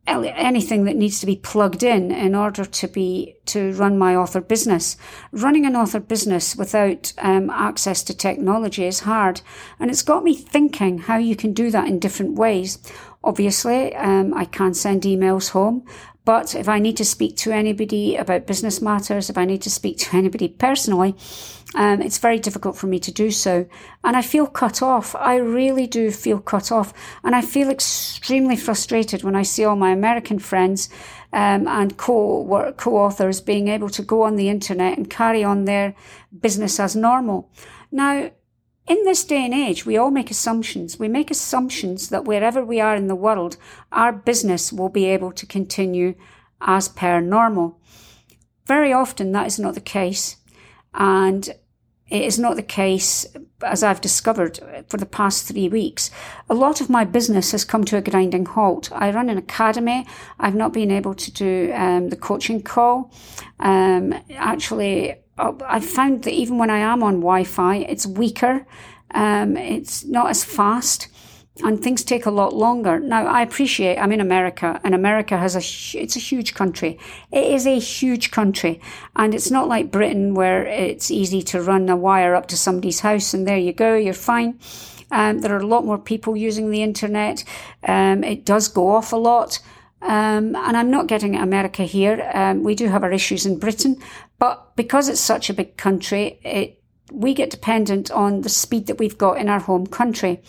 anything 0.06 0.84
that 0.84 0.96
needs 0.96 1.20
to 1.20 1.26
be 1.26 1.36
plugged 1.36 1.82
in 1.82 2.10
in 2.10 2.34
order 2.34 2.64
to 2.64 2.88
be 2.88 3.36
to 3.46 3.72
run 3.72 3.96
my 3.98 4.16
author 4.16 4.40
business. 4.40 4.96
Running 5.30 5.64
an 5.64 5.76
author 5.76 6.00
business 6.00 6.56
without 6.56 7.12
um, 7.18 7.50
access 7.50 8.02
to 8.04 8.14
technology 8.14 8.84
is 8.84 9.00
hard, 9.00 9.40
and 9.78 9.90
it's 9.90 10.02
got 10.02 10.24
me 10.24 10.34
thinking 10.34 10.98
how 10.98 11.18
you 11.18 11.36
can 11.36 11.52
do 11.52 11.70
that 11.70 11.88
in 11.88 11.98
different 11.98 12.34
ways. 12.34 12.78
Obviously, 13.24 13.94
um, 13.94 14.34
I 14.34 14.44
can 14.44 14.74
send 14.74 15.02
emails 15.02 15.50
home. 15.50 15.84
But 16.24 16.54
if 16.54 16.68
I 16.68 16.78
need 16.78 16.96
to 16.98 17.04
speak 17.04 17.36
to 17.38 17.50
anybody 17.50 18.16
about 18.16 18.46
business 18.46 18.80
matters, 18.80 19.28
if 19.28 19.36
I 19.36 19.44
need 19.44 19.62
to 19.62 19.70
speak 19.70 19.98
to 19.98 20.16
anybody 20.16 20.48
personally, 20.48 21.16
um, 21.74 22.00
it's 22.00 22.18
very 22.18 22.38
difficult 22.38 22.76
for 22.76 22.86
me 22.86 23.00
to 23.00 23.10
do 23.10 23.30
so. 23.30 23.66
And 24.04 24.16
I 24.16 24.22
feel 24.22 24.46
cut 24.46 24.82
off. 24.82 25.16
I 25.16 25.36
really 25.36 25.86
do 25.86 26.10
feel 26.12 26.38
cut 26.38 26.70
off. 26.70 26.92
And 27.24 27.34
I 27.34 27.40
feel 27.40 27.70
extremely 27.70 28.56
frustrated 28.56 29.24
when 29.24 29.34
I 29.34 29.42
see 29.42 29.64
all 29.64 29.76
my 29.76 29.90
American 29.90 30.38
friends 30.38 30.88
um, 31.32 31.66
and 31.66 31.96
co 31.96 32.72
co-authors 32.76 33.40
being 33.40 33.68
able 33.68 33.88
to 33.90 34.02
go 34.02 34.22
on 34.22 34.36
the 34.36 34.48
internet 34.48 34.96
and 34.96 35.10
carry 35.10 35.42
on 35.42 35.64
their 35.64 35.94
business 36.40 36.78
as 36.78 36.94
normal. 36.94 37.50
Now, 37.90 38.30
in 38.86 39.04
this 39.04 39.24
day 39.24 39.44
and 39.44 39.54
age, 39.54 39.86
we 39.86 39.96
all 39.96 40.10
make 40.10 40.30
assumptions. 40.30 40.98
We 40.98 41.08
make 41.08 41.30
assumptions 41.30 42.08
that 42.08 42.24
wherever 42.24 42.64
we 42.64 42.80
are 42.80 42.96
in 42.96 43.06
the 43.06 43.14
world, 43.14 43.56
our 43.92 44.12
business 44.12 44.72
will 44.72 44.88
be 44.88 45.06
able 45.06 45.32
to 45.32 45.46
continue 45.46 46.14
as 46.60 46.88
per 46.88 47.20
normal. 47.20 47.78
Very 48.66 48.92
often, 48.92 49.32
that 49.32 49.46
is 49.46 49.58
not 49.58 49.74
the 49.74 49.80
case. 49.80 50.36
And 50.94 51.48
it 52.12 52.22
is 52.22 52.38
not 52.38 52.56
the 52.56 52.62
case, 52.62 53.26
as 53.62 53.82
I've 53.82 54.02
discovered 54.02 54.58
for 54.88 54.98
the 54.98 55.06
past 55.06 55.48
three 55.48 55.68
weeks. 55.68 56.10
A 56.50 56.54
lot 56.54 56.80
of 56.80 56.90
my 56.90 57.04
business 57.04 57.52
has 57.52 57.64
come 57.64 57.84
to 57.84 57.96
a 57.96 58.02
grinding 58.02 58.44
halt. 58.44 58.90
I 58.92 59.10
run 59.12 59.30
an 59.30 59.38
academy. 59.38 60.06
I've 60.38 60.54
not 60.54 60.74
been 60.74 60.90
able 60.90 61.14
to 61.14 61.32
do 61.32 61.72
um, 61.72 62.10
the 62.10 62.16
coaching 62.16 62.62
call. 62.62 63.10
Um, 63.60 64.14
actually, 64.34 65.21
I 65.38 65.80
found 65.80 66.24
that 66.24 66.32
even 66.32 66.58
when 66.58 66.70
I 66.70 66.78
am 66.78 67.02
on 67.02 67.14
Wi-Fi, 67.20 67.76
it's 67.76 68.06
weaker. 68.06 68.66
Um, 69.12 69.56
it's 69.56 70.04
not 70.04 70.30
as 70.30 70.44
fast 70.44 71.08
and 71.62 71.82
things 71.82 72.02
take 72.02 72.24
a 72.24 72.30
lot 72.30 72.54
longer. 72.54 72.98
Now, 72.98 73.26
I 73.26 73.42
appreciate 73.42 73.98
I'm 73.98 74.12
in 74.12 74.20
America 74.20 74.80
and 74.84 74.94
America 74.94 75.36
has 75.36 75.54
a, 75.54 75.98
it's 75.98 76.16
a 76.16 76.20
huge 76.20 76.54
country. 76.54 76.98
It 77.30 77.44
is 77.44 77.66
a 77.66 77.78
huge 77.78 78.30
country 78.30 78.80
and 79.16 79.34
it's 79.34 79.50
not 79.50 79.68
like 79.68 79.90
Britain 79.90 80.34
where 80.34 80.66
it's 80.66 81.10
easy 81.10 81.42
to 81.42 81.60
run 81.60 81.88
a 81.88 81.96
wire 81.96 82.34
up 82.34 82.46
to 82.48 82.56
somebody's 82.56 83.00
house 83.00 83.34
and 83.34 83.46
there 83.46 83.58
you 83.58 83.72
go, 83.72 83.94
you're 83.94 84.14
fine. 84.14 84.58
Um, 85.10 85.40
there 85.40 85.54
are 85.54 85.60
a 85.60 85.66
lot 85.66 85.84
more 85.84 85.98
people 85.98 86.36
using 86.36 86.70
the 86.70 86.82
internet. 86.82 87.44
Um, 87.86 88.24
it 88.24 88.46
does 88.46 88.68
go 88.68 88.88
off 88.88 89.12
a 89.12 89.16
lot. 89.16 89.60
Um, 90.02 90.56
and 90.56 90.76
I'm 90.76 90.90
not 90.90 91.06
getting 91.06 91.36
America 91.36 91.84
here. 91.84 92.28
Um, 92.34 92.64
we 92.64 92.74
do 92.74 92.88
have 92.88 93.04
our 93.04 93.12
issues 93.12 93.46
in 93.46 93.58
Britain, 93.58 93.96
but 94.38 94.74
because 94.74 95.08
it's 95.08 95.20
such 95.20 95.48
a 95.48 95.54
big 95.54 95.76
country, 95.76 96.40
it, 96.42 96.82
we 97.12 97.34
get 97.34 97.50
dependent 97.50 98.10
on 98.10 98.40
the 98.40 98.48
speed 98.48 98.88
that 98.88 98.98
we've 98.98 99.16
got 99.16 99.38
in 99.38 99.48
our 99.48 99.60
home 99.60 99.86
country. 99.86 100.42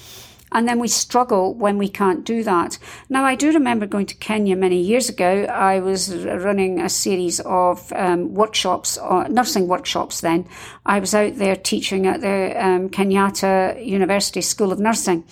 And 0.54 0.68
then 0.68 0.80
we 0.80 0.88
struggle 0.88 1.56
when 1.56 1.78
we 1.80 1.90
can't 1.90 2.24
do 2.24 2.44
that. 2.44 2.78
Now, 3.10 3.26
I 3.26 3.34
do 3.34 3.52
remember 3.52 3.88
going 3.88 4.06
to 4.08 4.16
Kenya 4.16 4.56
many 4.56 4.80
years 4.80 5.10
ago. 5.10 5.46
I 5.46 5.80
was 5.80 6.16
running 6.16 6.80
a 6.80 6.90
series 6.90 7.40
of 7.40 7.92
um, 7.94 8.36
workshops, 8.36 9.00
uh, 9.00 9.28
nursing 9.30 9.68
workshops 9.68 10.22
then. 10.22 10.48
I 10.86 11.00
was 11.00 11.16
out 11.16 11.38
there 11.38 11.56
teaching 11.56 12.06
at 12.06 12.22
the 12.22 12.54
um, 12.64 12.90
Kenyatta 12.90 13.84
University 13.84 14.42
School 14.42 14.72
of 14.72 14.80
Nursing. 14.80 15.24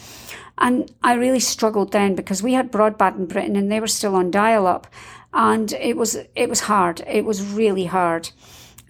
And 0.61 0.93
I 1.01 1.15
really 1.15 1.39
struggled 1.39 1.91
then 1.91 2.13
because 2.13 2.43
we 2.43 2.53
had 2.53 2.71
broadband 2.71 3.17
in 3.17 3.25
Britain 3.25 3.55
and 3.55 3.71
they 3.71 3.79
were 3.79 3.87
still 3.87 4.15
on 4.15 4.29
dial 4.29 4.67
up. 4.67 4.85
And 5.33 5.73
it 5.73 5.97
was, 5.97 6.17
it 6.35 6.49
was 6.49 6.61
hard. 6.61 7.01
It 7.07 7.25
was 7.25 7.41
really 7.41 7.85
hard. 7.85 8.29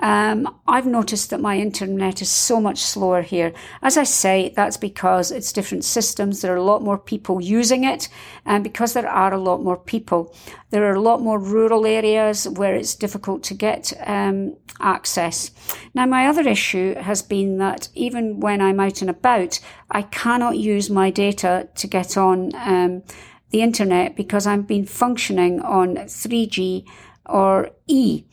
Um, 0.01 0.59
I've 0.67 0.87
noticed 0.87 1.29
that 1.29 1.39
my 1.39 1.57
internet 1.57 2.21
is 2.21 2.29
so 2.29 2.59
much 2.59 2.79
slower 2.81 3.21
here. 3.21 3.53
As 3.81 3.97
I 3.97 4.03
say, 4.03 4.51
that's 4.55 4.77
because 4.77 5.31
it's 5.31 5.53
different 5.53 5.85
systems. 5.85 6.41
There 6.41 6.53
are 6.53 6.57
a 6.57 6.63
lot 6.63 6.81
more 6.81 6.97
people 6.97 7.39
using 7.39 7.83
it, 7.83 8.09
and 8.45 8.63
because 8.63 8.93
there 8.93 9.07
are 9.07 9.33
a 9.33 9.37
lot 9.37 9.61
more 9.61 9.77
people, 9.77 10.33
there 10.71 10.85
are 10.85 10.95
a 10.95 11.01
lot 11.01 11.21
more 11.21 11.39
rural 11.39 11.85
areas 11.85 12.49
where 12.49 12.73
it's 12.73 12.95
difficult 12.95 13.43
to 13.43 13.53
get 13.53 13.93
um, 14.07 14.57
access. 14.79 15.51
Now, 15.93 16.07
my 16.07 16.25
other 16.25 16.47
issue 16.47 16.95
has 16.95 17.21
been 17.21 17.59
that 17.59 17.89
even 17.93 18.39
when 18.39 18.59
I'm 18.59 18.79
out 18.79 19.01
and 19.01 19.09
about, 19.09 19.59
I 19.91 20.01
cannot 20.01 20.57
use 20.57 20.89
my 20.89 21.11
data 21.11 21.69
to 21.75 21.87
get 21.87 22.17
on 22.17 22.55
um, 22.55 23.03
the 23.51 23.61
internet 23.61 24.15
because 24.15 24.47
I've 24.47 24.65
been 24.65 24.85
functioning 24.85 25.61
on 25.61 25.95
3G 25.95 26.85
or 27.27 27.69
E 27.87 28.23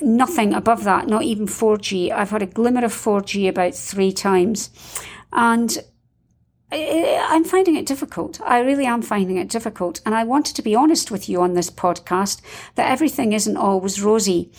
nothing 0.00 0.54
above 0.54 0.84
that, 0.84 1.06
not 1.06 1.22
even 1.22 1.46
4G. 1.46 2.10
I've 2.10 2.30
had 2.30 2.42
a 2.42 2.46
glimmer 2.46 2.84
of 2.84 2.92
4G 2.92 3.48
about 3.48 3.74
three 3.74 4.12
times. 4.12 4.70
And 5.32 5.78
I'm 6.70 7.44
finding 7.44 7.76
it 7.76 7.86
difficult. 7.86 8.40
I 8.42 8.60
really 8.60 8.86
am 8.86 9.02
finding 9.02 9.38
it 9.38 9.48
difficult. 9.48 10.00
And 10.04 10.14
I 10.14 10.24
wanted 10.24 10.54
to 10.56 10.62
be 10.62 10.74
honest 10.74 11.10
with 11.10 11.28
you 11.28 11.40
on 11.40 11.54
this 11.54 11.70
podcast 11.70 12.42
that 12.74 12.90
everything 12.90 13.32
isn't 13.32 13.56
always 13.56 14.02
rosy. 14.02 14.52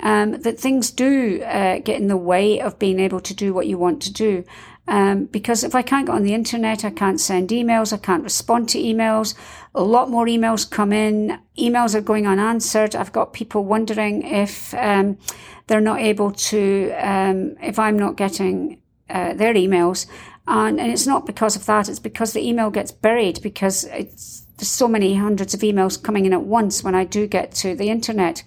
Um, 0.00 0.42
that 0.42 0.60
things 0.60 0.90
do 0.90 1.42
uh, 1.42 1.78
get 1.78 1.98
in 2.00 2.08
the 2.08 2.18
way 2.18 2.60
of 2.60 2.78
being 2.78 3.00
able 3.00 3.20
to 3.20 3.34
do 3.34 3.54
what 3.54 3.66
you 3.66 3.78
want 3.78 4.02
to 4.02 4.12
do. 4.12 4.44
Um, 4.88 5.24
because 5.24 5.64
if 5.64 5.74
I 5.74 5.82
can't 5.82 6.06
get 6.06 6.14
on 6.14 6.22
the 6.22 6.34
internet, 6.34 6.84
I 6.84 6.90
can't 6.90 7.20
send 7.20 7.50
emails, 7.50 7.92
I 7.92 7.96
can't 7.96 8.22
respond 8.22 8.68
to 8.70 8.78
emails. 8.78 9.34
A 9.74 9.82
lot 9.82 10.10
more 10.10 10.26
emails 10.26 10.68
come 10.68 10.92
in. 10.92 11.38
Emails 11.58 11.94
are 11.94 12.00
going 12.00 12.26
unanswered. 12.26 12.94
I've 12.94 13.12
got 13.12 13.32
people 13.32 13.64
wondering 13.64 14.22
if 14.22 14.72
um, 14.74 15.18
they're 15.66 15.80
not 15.80 16.00
able 16.00 16.30
to, 16.32 16.92
um, 16.98 17.56
if 17.60 17.78
I'm 17.78 17.98
not 17.98 18.16
getting 18.16 18.80
uh, 19.10 19.34
their 19.34 19.54
emails. 19.54 20.06
And, 20.46 20.78
and 20.80 20.92
it's 20.92 21.06
not 21.06 21.26
because 21.26 21.56
of 21.56 21.66
that, 21.66 21.88
it's 21.88 21.98
because 21.98 22.32
the 22.32 22.46
email 22.46 22.70
gets 22.70 22.92
buried 22.92 23.42
because 23.42 23.84
it's, 23.84 24.46
there's 24.56 24.68
so 24.68 24.86
many 24.86 25.16
hundreds 25.16 25.52
of 25.54 25.60
emails 25.60 26.00
coming 26.00 26.24
in 26.24 26.32
at 26.32 26.42
once 26.42 26.84
when 26.84 26.94
I 26.94 27.04
do 27.04 27.26
get 27.26 27.50
to 27.52 27.74
the 27.74 27.90
internet. 27.90 28.44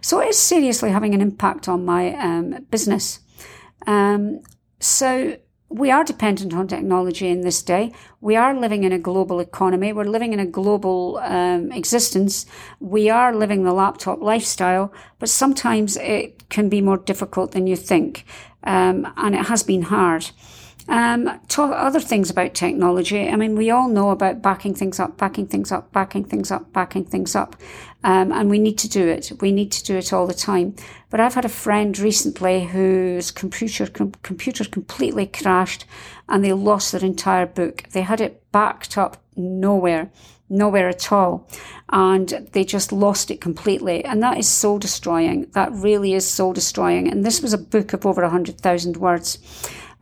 So 0.00 0.20
it 0.20 0.30
is 0.30 0.38
seriously 0.38 0.90
having 0.90 1.14
an 1.14 1.20
impact 1.20 1.68
on 1.68 1.84
my 1.84 2.14
um, 2.16 2.66
business. 2.70 3.20
Um, 3.86 4.40
so 4.80 5.36
we 5.70 5.92
are 5.92 6.02
dependent 6.02 6.52
on 6.52 6.66
technology 6.66 7.28
in 7.28 7.42
this 7.42 7.62
day. 7.62 7.92
We 8.20 8.34
are 8.34 8.58
living 8.58 8.82
in 8.82 8.92
a 8.92 8.98
global 8.98 9.38
economy. 9.38 9.92
We're 9.92 10.04
living 10.04 10.32
in 10.32 10.40
a 10.40 10.46
global 10.46 11.18
um, 11.22 11.70
existence. 11.70 12.44
We 12.80 13.08
are 13.08 13.32
living 13.34 13.62
the 13.62 13.72
laptop 13.72 14.20
lifestyle, 14.20 14.92
but 15.20 15.28
sometimes 15.28 15.96
it 15.96 16.48
can 16.48 16.68
be 16.68 16.80
more 16.80 16.98
difficult 16.98 17.52
than 17.52 17.68
you 17.68 17.76
think. 17.76 18.24
Um, 18.64 19.12
and 19.16 19.36
it 19.36 19.46
has 19.46 19.62
been 19.62 19.82
hard. 19.82 20.30
Um, 20.88 21.40
talk 21.46 21.72
other 21.72 22.00
things 22.00 22.30
about 22.30 22.54
technology. 22.54 23.28
I 23.28 23.36
mean, 23.36 23.54
we 23.54 23.70
all 23.70 23.88
know 23.88 24.10
about 24.10 24.42
backing 24.42 24.74
things 24.74 24.98
up, 24.98 25.16
backing 25.18 25.46
things 25.46 25.70
up, 25.70 25.92
backing 25.92 26.24
things 26.24 26.50
up, 26.50 26.72
backing 26.72 27.04
things 27.04 27.36
up. 27.36 27.54
Um, 28.02 28.32
and 28.32 28.50
we 28.50 28.58
need 28.58 28.76
to 28.78 28.88
do 28.88 29.06
it. 29.06 29.30
We 29.40 29.52
need 29.52 29.70
to 29.70 29.84
do 29.84 29.96
it 29.96 30.12
all 30.12 30.26
the 30.26 30.34
time. 30.34 30.74
But 31.10 31.20
I've 31.20 31.34
had 31.34 31.44
a 31.44 31.48
friend 31.48 31.98
recently 31.98 32.64
whose 32.64 33.30
computer, 33.32 33.86
com- 33.86 34.12
computer 34.22 34.64
completely 34.64 35.26
crashed 35.26 35.84
and 36.28 36.44
they 36.44 36.52
lost 36.52 36.92
their 36.92 37.04
entire 37.04 37.46
book. 37.46 37.82
They 37.90 38.02
had 38.02 38.20
it 38.20 38.42
backed 38.52 38.96
up 38.96 39.22
nowhere, 39.36 40.10
nowhere 40.48 40.88
at 40.88 41.10
all. 41.10 41.48
And 41.88 42.48
they 42.52 42.64
just 42.64 42.92
lost 42.92 43.32
it 43.32 43.40
completely. 43.40 44.04
And 44.04 44.22
that 44.22 44.38
is 44.38 44.48
soul 44.48 44.78
destroying. 44.78 45.50
That 45.52 45.72
really 45.72 46.14
is 46.14 46.26
soul 46.26 46.52
destroying. 46.52 47.10
And 47.10 47.26
this 47.26 47.42
was 47.42 47.52
a 47.52 47.58
book 47.58 47.92
of 47.92 48.06
over 48.06 48.26
hundred 48.28 48.60
thousand 48.60 48.96
words. 48.96 49.38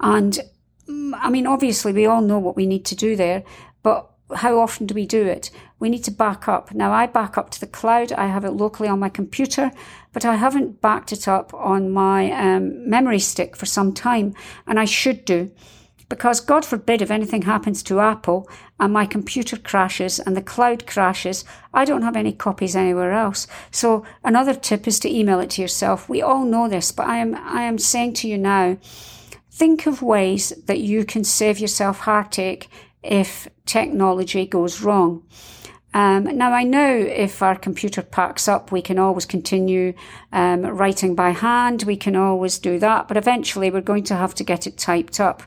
And 0.00 0.38
mm, 0.86 1.18
I 1.18 1.30
mean, 1.30 1.46
obviously, 1.46 1.92
we 1.94 2.04
all 2.04 2.20
know 2.20 2.38
what 2.38 2.56
we 2.56 2.66
need 2.66 2.84
to 2.86 2.94
do 2.94 3.16
there, 3.16 3.42
how 4.36 4.58
often 4.60 4.86
do 4.86 4.94
we 4.94 5.06
do 5.06 5.24
it? 5.26 5.50
We 5.78 5.88
need 5.88 6.04
to 6.04 6.10
back 6.10 6.48
up. 6.48 6.74
Now, 6.74 6.92
I 6.92 7.06
back 7.06 7.38
up 7.38 7.50
to 7.50 7.60
the 7.60 7.66
cloud. 7.66 8.12
I 8.12 8.26
have 8.26 8.44
it 8.44 8.50
locally 8.50 8.88
on 8.88 8.98
my 8.98 9.08
computer, 9.08 9.70
but 10.12 10.24
I 10.24 10.36
haven't 10.36 10.80
backed 10.80 11.12
it 11.12 11.26
up 11.28 11.54
on 11.54 11.90
my 11.90 12.30
um, 12.32 12.88
memory 12.88 13.20
stick 13.20 13.56
for 13.56 13.66
some 13.66 13.92
time, 13.94 14.34
and 14.66 14.78
I 14.78 14.84
should 14.84 15.24
do. 15.24 15.50
because 16.08 16.40
God 16.40 16.64
forbid 16.64 17.02
if 17.02 17.10
anything 17.10 17.42
happens 17.42 17.82
to 17.84 18.00
Apple 18.00 18.48
and 18.80 18.92
my 18.92 19.04
computer 19.04 19.56
crashes 19.56 20.18
and 20.18 20.36
the 20.36 20.42
cloud 20.42 20.86
crashes, 20.86 21.44
I 21.74 21.84
don't 21.84 22.02
have 22.02 22.16
any 22.16 22.32
copies 22.32 22.74
anywhere 22.74 23.12
else. 23.12 23.46
So 23.70 24.04
another 24.24 24.54
tip 24.54 24.88
is 24.88 24.98
to 25.00 25.14
email 25.14 25.40
it 25.40 25.50
to 25.50 25.62
yourself. 25.62 26.08
We 26.08 26.22
all 26.22 26.44
know 26.44 26.68
this, 26.68 26.92
but 26.92 27.06
I 27.06 27.18
am, 27.18 27.34
I 27.34 27.62
am 27.62 27.78
saying 27.78 28.14
to 28.14 28.28
you 28.28 28.38
now, 28.38 28.78
think 29.50 29.86
of 29.86 30.00
ways 30.00 30.52
that 30.66 30.80
you 30.80 31.04
can 31.04 31.24
save 31.24 31.58
yourself 31.58 32.00
heartache 32.00 32.68
if 33.02 33.48
technology 33.66 34.46
goes 34.46 34.80
wrong. 34.82 35.22
Um, 35.94 36.24
now, 36.36 36.52
I 36.52 36.64
know 36.64 36.96
if 36.96 37.42
our 37.42 37.56
computer 37.56 38.02
packs 38.02 38.46
up, 38.46 38.70
we 38.70 38.82
can 38.82 38.98
always 38.98 39.24
continue 39.24 39.94
um, 40.32 40.62
writing 40.62 41.14
by 41.14 41.30
hand. 41.30 41.84
We 41.84 41.96
can 41.96 42.14
always 42.14 42.58
do 42.58 42.78
that, 42.78 43.08
but 43.08 43.16
eventually 43.16 43.70
we're 43.70 43.80
going 43.80 44.04
to 44.04 44.16
have 44.16 44.34
to 44.36 44.44
get 44.44 44.66
it 44.66 44.76
typed 44.76 45.18
up. 45.18 45.42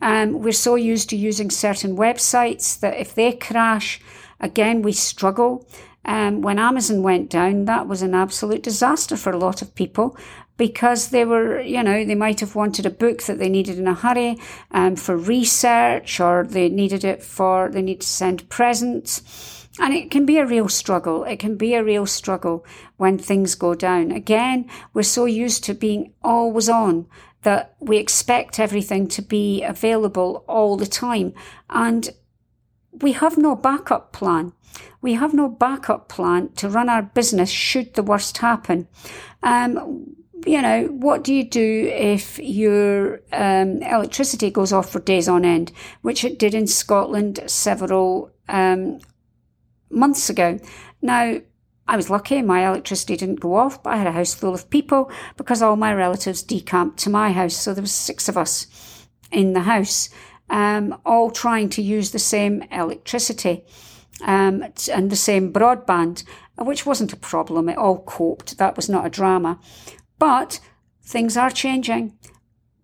Um, 0.00 0.42
we're 0.42 0.52
so 0.52 0.76
used 0.76 1.10
to 1.10 1.16
using 1.16 1.50
certain 1.50 1.96
websites 1.96 2.78
that 2.80 2.96
if 2.98 3.14
they 3.14 3.32
crash, 3.32 4.00
again, 4.40 4.82
we 4.82 4.92
struggle. 4.92 5.66
Um, 6.04 6.42
when 6.42 6.58
Amazon 6.58 7.02
went 7.02 7.30
down, 7.30 7.64
that 7.64 7.88
was 7.88 8.02
an 8.02 8.14
absolute 8.14 8.62
disaster 8.62 9.16
for 9.16 9.32
a 9.32 9.38
lot 9.38 9.62
of 9.62 9.74
people 9.74 10.16
because 10.56 11.08
they 11.08 11.24
were, 11.24 11.60
you 11.60 11.82
know, 11.82 12.04
they 12.04 12.14
might 12.14 12.40
have 12.40 12.54
wanted 12.54 12.86
a 12.86 12.90
book 12.90 13.22
that 13.24 13.38
they 13.38 13.48
needed 13.48 13.78
in 13.78 13.88
a 13.88 13.94
hurry 13.94 14.38
um, 14.70 14.96
for 14.96 15.16
research 15.16 16.20
or 16.20 16.44
they 16.44 16.68
needed 16.68 17.04
it 17.04 17.22
for, 17.22 17.68
they 17.70 17.82
need 17.82 18.00
to 18.00 18.06
send 18.06 18.48
presents. 18.48 19.68
And 19.80 19.92
it 19.92 20.10
can 20.10 20.24
be 20.24 20.38
a 20.38 20.46
real 20.46 20.68
struggle. 20.68 21.24
It 21.24 21.40
can 21.40 21.56
be 21.56 21.74
a 21.74 21.82
real 21.82 22.06
struggle 22.06 22.64
when 22.96 23.18
things 23.18 23.56
go 23.56 23.74
down. 23.74 24.12
Again, 24.12 24.70
we're 24.92 25.02
so 25.02 25.24
used 25.24 25.64
to 25.64 25.74
being 25.74 26.12
always 26.22 26.68
on 26.68 27.06
that 27.42 27.74
we 27.80 27.98
expect 27.98 28.60
everything 28.60 29.08
to 29.08 29.22
be 29.22 29.62
available 29.62 30.44
all 30.46 30.76
the 30.76 30.86
time. 30.86 31.34
And 31.68 32.10
we 32.92 33.12
have 33.12 33.36
no 33.36 33.56
backup 33.56 34.12
plan. 34.12 34.52
We 35.02 35.14
have 35.14 35.34
no 35.34 35.48
backup 35.48 36.08
plan 36.08 36.52
to 36.52 36.68
run 36.68 36.88
our 36.88 37.02
business 37.02 37.50
should 37.50 37.94
the 37.94 38.02
worst 38.02 38.38
happen. 38.38 38.88
Um, 39.42 40.16
you 40.46 40.60
know, 40.60 40.86
what 40.86 41.24
do 41.24 41.32
you 41.32 41.44
do 41.44 41.88
if 41.92 42.38
your 42.38 43.20
um, 43.32 43.82
electricity 43.82 44.50
goes 44.50 44.72
off 44.72 44.90
for 44.90 45.00
days 45.00 45.28
on 45.28 45.44
end, 45.44 45.72
which 46.02 46.24
it 46.24 46.38
did 46.38 46.54
in 46.54 46.66
Scotland 46.66 47.40
several 47.46 48.30
um, 48.48 48.98
months 49.90 50.28
ago. 50.28 50.58
Now, 51.00 51.40
I 51.86 51.96
was 51.96 52.10
lucky 52.10 52.40
my 52.40 52.66
electricity 52.66 53.16
didn't 53.16 53.40
go 53.40 53.54
off, 53.54 53.82
but 53.82 53.92
I 53.92 53.96
had 53.96 54.06
a 54.06 54.12
house 54.12 54.34
full 54.34 54.54
of 54.54 54.70
people 54.70 55.10
because 55.36 55.60
all 55.60 55.76
my 55.76 55.92
relatives 55.92 56.42
decamped 56.42 56.98
to 57.00 57.10
my 57.10 57.32
house. 57.32 57.56
So 57.56 57.74
there 57.74 57.82
was 57.82 57.92
six 57.92 58.28
of 58.28 58.38
us 58.38 59.06
in 59.30 59.52
the 59.52 59.60
house, 59.60 60.08
um, 60.48 60.98
all 61.04 61.30
trying 61.30 61.68
to 61.70 61.82
use 61.82 62.10
the 62.10 62.18
same 62.18 62.62
electricity 62.70 63.64
um, 64.22 64.64
and 64.90 65.10
the 65.10 65.16
same 65.16 65.52
broadband, 65.52 66.24
which 66.58 66.86
wasn't 66.86 67.12
a 67.12 67.16
problem. 67.16 67.68
It 67.68 67.78
all 67.78 68.02
coped. 68.02 68.58
That 68.58 68.76
was 68.76 68.88
not 68.88 69.06
a 69.06 69.10
drama. 69.10 69.58
But 70.18 70.60
things 71.02 71.36
are 71.36 71.50
changing 71.50 72.16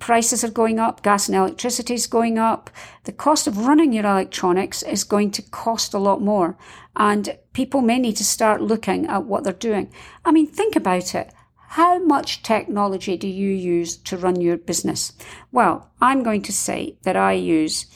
prices 0.00 0.42
are 0.42 0.50
going 0.50 0.80
up, 0.80 1.02
gas 1.02 1.28
and 1.28 1.36
electricity 1.36 1.94
is 1.94 2.08
going 2.08 2.38
up. 2.38 2.70
The 3.04 3.12
cost 3.12 3.46
of 3.46 3.66
running 3.66 3.92
your 3.92 4.06
electronics 4.06 4.82
is 4.82 5.04
going 5.04 5.30
to 5.32 5.42
cost 5.42 5.94
a 5.94 5.98
lot 5.98 6.20
more. 6.20 6.56
And 6.96 7.38
people 7.52 7.82
may 7.82 7.98
need 7.98 8.16
to 8.16 8.24
start 8.24 8.60
looking 8.60 9.06
at 9.06 9.26
what 9.26 9.44
they're 9.44 9.52
doing. 9.52 9.92
I 10.24 10.32
mean, 10.32 10.48
think 10.48 10.74
about 10.74 11.14
it. 11.14 11.32
How 11.68 12.00
much 12.00 12.42
technology 12.42 13.16
do 13.16 13.28
you 13.28 13.50
use 13.52 13.96
to 13.98 14.16
run 14.16 14.40
your 14.40 14.56
business? 14.56 15.12
Well, 15.52 15.92
I'm 16.00 16.24
going 16.24 16.42
to 16.42 16.52
say 16.52 16.96
that 17.02 17.16
I 17.16 17.34
use 17.34 17.86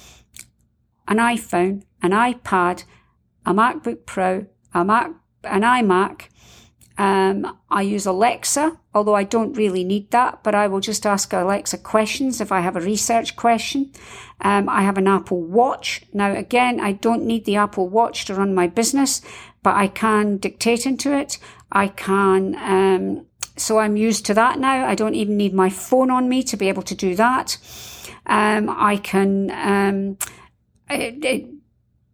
an 1.09 1.17
iPhone, 1.17 1.83
an 2.00 2.12
iPad, 2.12 2.85
a 3.45 3.53
MacBook 3.53 4.07
Pro, 4.07 4.47
a 4.73 4.85
Mac, 4.85 5.11
an 5.43 5.62
iMac, 5.62 6.29
um, 6.96 7.58
I 7.70 7.82
use 7.82 8.06
Alexa, 8.06 8.78
although 8.94 9.14
I 9.14 9.24
don't 9.24 9.54
really 9.54 9.82
need 9.82 10.10
that, 10.12 10.44
but 10.44 10.54
I 10.54 10.68
will 10.68 10.80
just 10.80 11.04
ask 11.04 11.32
Alexa 11.32 11.78
questions 11.78 12.40
if 12.40 12.52
I 12.52 12.60
have 12.60 12.76
a 12.76 12.80
research 12.80 13.34
question. 13.34 13.90
Um, 14.40 14.68
I 14.68 14.82
have 14.82 14.96
an 14.96 15.08
Apple 15.08 15.42
Watch. 15.42 16.02
Now, 16.12 16.32
again, 16.32 16.78
I 16.80 16.92
don't 16.92 17.24
need 17.24 17.46
the 17.46 17.57
Apple 17.57 17.88
Watch 17.88 18.26
to 18.26 18.35
run 18.35 18.54
my 18.54 18.68
business, 18.68 19.22
but 19.62 19.74
I 19.74 19.88
can 19.88 20.37
dictate 20.37 20.87
into 20.87 21.12
it. 21.12 21.38
I 21.72 21.88
can, 21.88 22.54
um, 22.57 23.26
so 23.57 23.78
I'm 23.78 23.96
used 23.96 24.24
to 24.26 24.35
that 24.35 24.61
now. 24.61 24.87
I 24.87 24.94
don't 24.94 25.16
even 25.16 25.37
need 25.37 25.52
my 25.52 25.70
phone 25.70 26.11
on 26.11 26.28
me 26.28 26.44
to 26.44 26.57
be 26.57 26.68
able 26.68 26.83
to 26.83 26.94
do 26.94 27.16
that. 27.16 27.57
Um, 28.26 28.70
I 28.70 28.98
can, 28.98 29.50
um, 29.50 30.18
it, 30.88 31.24
it, 31.24 31.48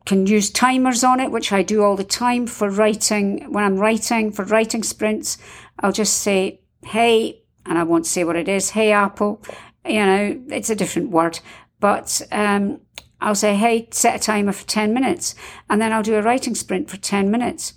can 0.07 0.27
use 0.27 0.51
timers 0.51 1.05
on 1.05 1.21
it, 1.21 1.31
which 1.31 1.53
I 1.53 1.63
do 1.63 1.83
all 1.83 1.97
the 1.97 2.05
time 2.05 2.47
for 2.47 2.69
writing. 2.71 3.53
When 3.53 3.65
I'm 3.65 3.77
writing 3.77 4.33
for 4.33 4.45
writing 4.45 4.83
sprints, 4.83 5.39
I'll 5.79 5.93
just 5.93 6.19
say, 6.19 6.61
Hey, 6.85 7.43
and 7.67 7.79
I 7.79 7.85
won't 7.85 8.07
say 8.07 8.25
what 8.25 8.37
it 8.37 8.49
is. 8.49 8.71
Hey, 8.71 8.93
Apple. 8.93 9.43
You 9.85 10.07
know, 10.07 10.43
it's 10.49 10.71
a 10.71 10.77
different 10.77 11.11
word, 11.11 11.41
but, 11.79 12.21
um, 12.33 12.81
I'll 13.23 13.35
say, 13.35 13.55
Hey, 13.55 13.89
set 13.91 14.17
a 14.17 14.19
timer 14.19 14.53
for 14.53 14.67
10 14.67 14.93
minutes. 14.95 15.35
And 15.69 15.81
then 15.81 15.93
I'll 15.93 16.03
do 16.03 16.17
a 16.17 16.23
writing 16.23 16.55
sprint 16.55 16.91
for 16.91 16.97
10 16.97 17.31
minutes. 17.31 17.75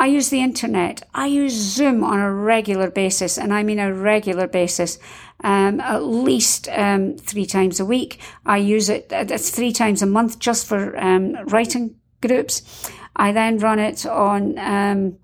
I 0.00 0.06
use 0.06 0.30
the 0.30 0.40
internet. 0.40 1.06
I 1.14 1.26
use 1.26 1.52
Zoom 1.52 2.02
on 2.02 2.18
a 2.18 2.32
regular 2.32 2.90
basis, 2.90 3.36
and 3.36 3.52
I 3.52 3.62
mean 3.62 3.78
a 3.78 3.92
regular 3.92 4.46
basis 4.46 4.98
um, 5.42 5.80
at 5.80 6.04
least 6.04 6.68
um, 6.70 7.16
three 7.16 7.46
times 7.46 7.80
a 7.80 7.84
week. 7.84 8.20
I 8.44 8.58
use 8.58 8.88
it, 8.88 9.08
that's 9.08 9.50
three 9.50 9.72
times 9.72 10.02
a 10.02 10.06
month 10.06 10.38
just 10.38 10.66
for 10.66 10.98
um, 10.98 11.34
writing 11.46 11.96
groups. 12.20 12.90
I 13.16 13.32
then 13.32 13.58
run 13.58 13.78
it 13.78 14.06
on, 14.06 14.58
um, 14.58 15.18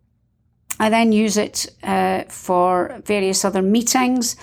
I 0.78 0.90
then 0.90 1.12
use 1.12 1.36
it 1.36 1.66
uh, 1.82 2.24
for 2.28 3.00
various 3.04 3.44
other 3.44 3.62
meetings. 3.62 4.36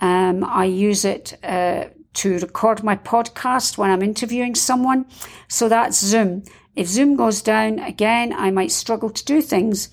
Um, 0.00 0.44
I 0.44 0.64
use 0.64 1.04
it 1.04 1.38
uh, 1.42 1.86
to 2.14 2.38
record 2.38 2.82
my 2.82 2.96
podcast 2.96 3.78
when 3.78 3.90
I'm 3.90 4.02
interviewing 4.02 4.54
someone. 4.54 5.06
So 5.48 5.68
that's 5.68 6.04
Zoom. 6.04 6.42
If 6.76 6.86
Zoom 6.86 7.16
goes 7.16 7.42
down 7.42 7.78
again, 7.80 8.32
I 8.32 8.50
might 8.50 8.70
struggle 8.70 9.10
to 9.10 9.24
do 9.24 9.42
things. 9.42 9.88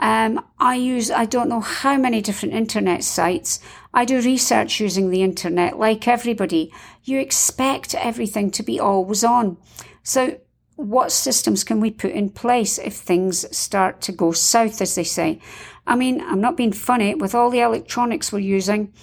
Um, 0.00 0.42
I 0.58 0.76
use, 0.76 1.10
I 1.10 1.26
don't 1.26 1.50
know 1.50 1.60
how 1.60 1.98
many 1.98 2.22
different 2.22 2.54
internet 2.54 3.04
sites. 3.04 3.60
I 3.92 4.06
do 4.06 4.20
research 4.22 4.80
using 4.80 5.10
the 5.10 5.22
internet 5.22 5.78
like 5.78 6.08
everybody. 6.08 6.72
You 7.04 7.20
expect 7.20 7.94
everything 7.94 8.50
to 8.52 8.62
be 8.62 8.80
always 8.80 9.22
on. 9.22 9.58
So 10.02 10.40
what 10.76 11.12
systems 11.12 11.64
can 11.64 11.80
we 11.80 11.90
put 11.90 12.12
in 12.12 12.30
place 12.30 12.78
if 12.78 12.94
things 12.94 13.44
start 13.56 14.00
to 14.02 14.12
go 14.12 14.32
south, 14.32 14.80
as 14.80 14.94
they 14.94 15.04
say? 15.04 15.38
I 15.86 15.96
mean, 15.96 16.22
I'm 16.22 16.40
not 16.40 16.56
being 16.56 16.72
funny. 16.72 17.14
With 17.14 17.34
all 17.34 17.50
the 17.50 17.60
electronics 17.60 18.32
we're 18.32 18.38
using, 18.38 18.94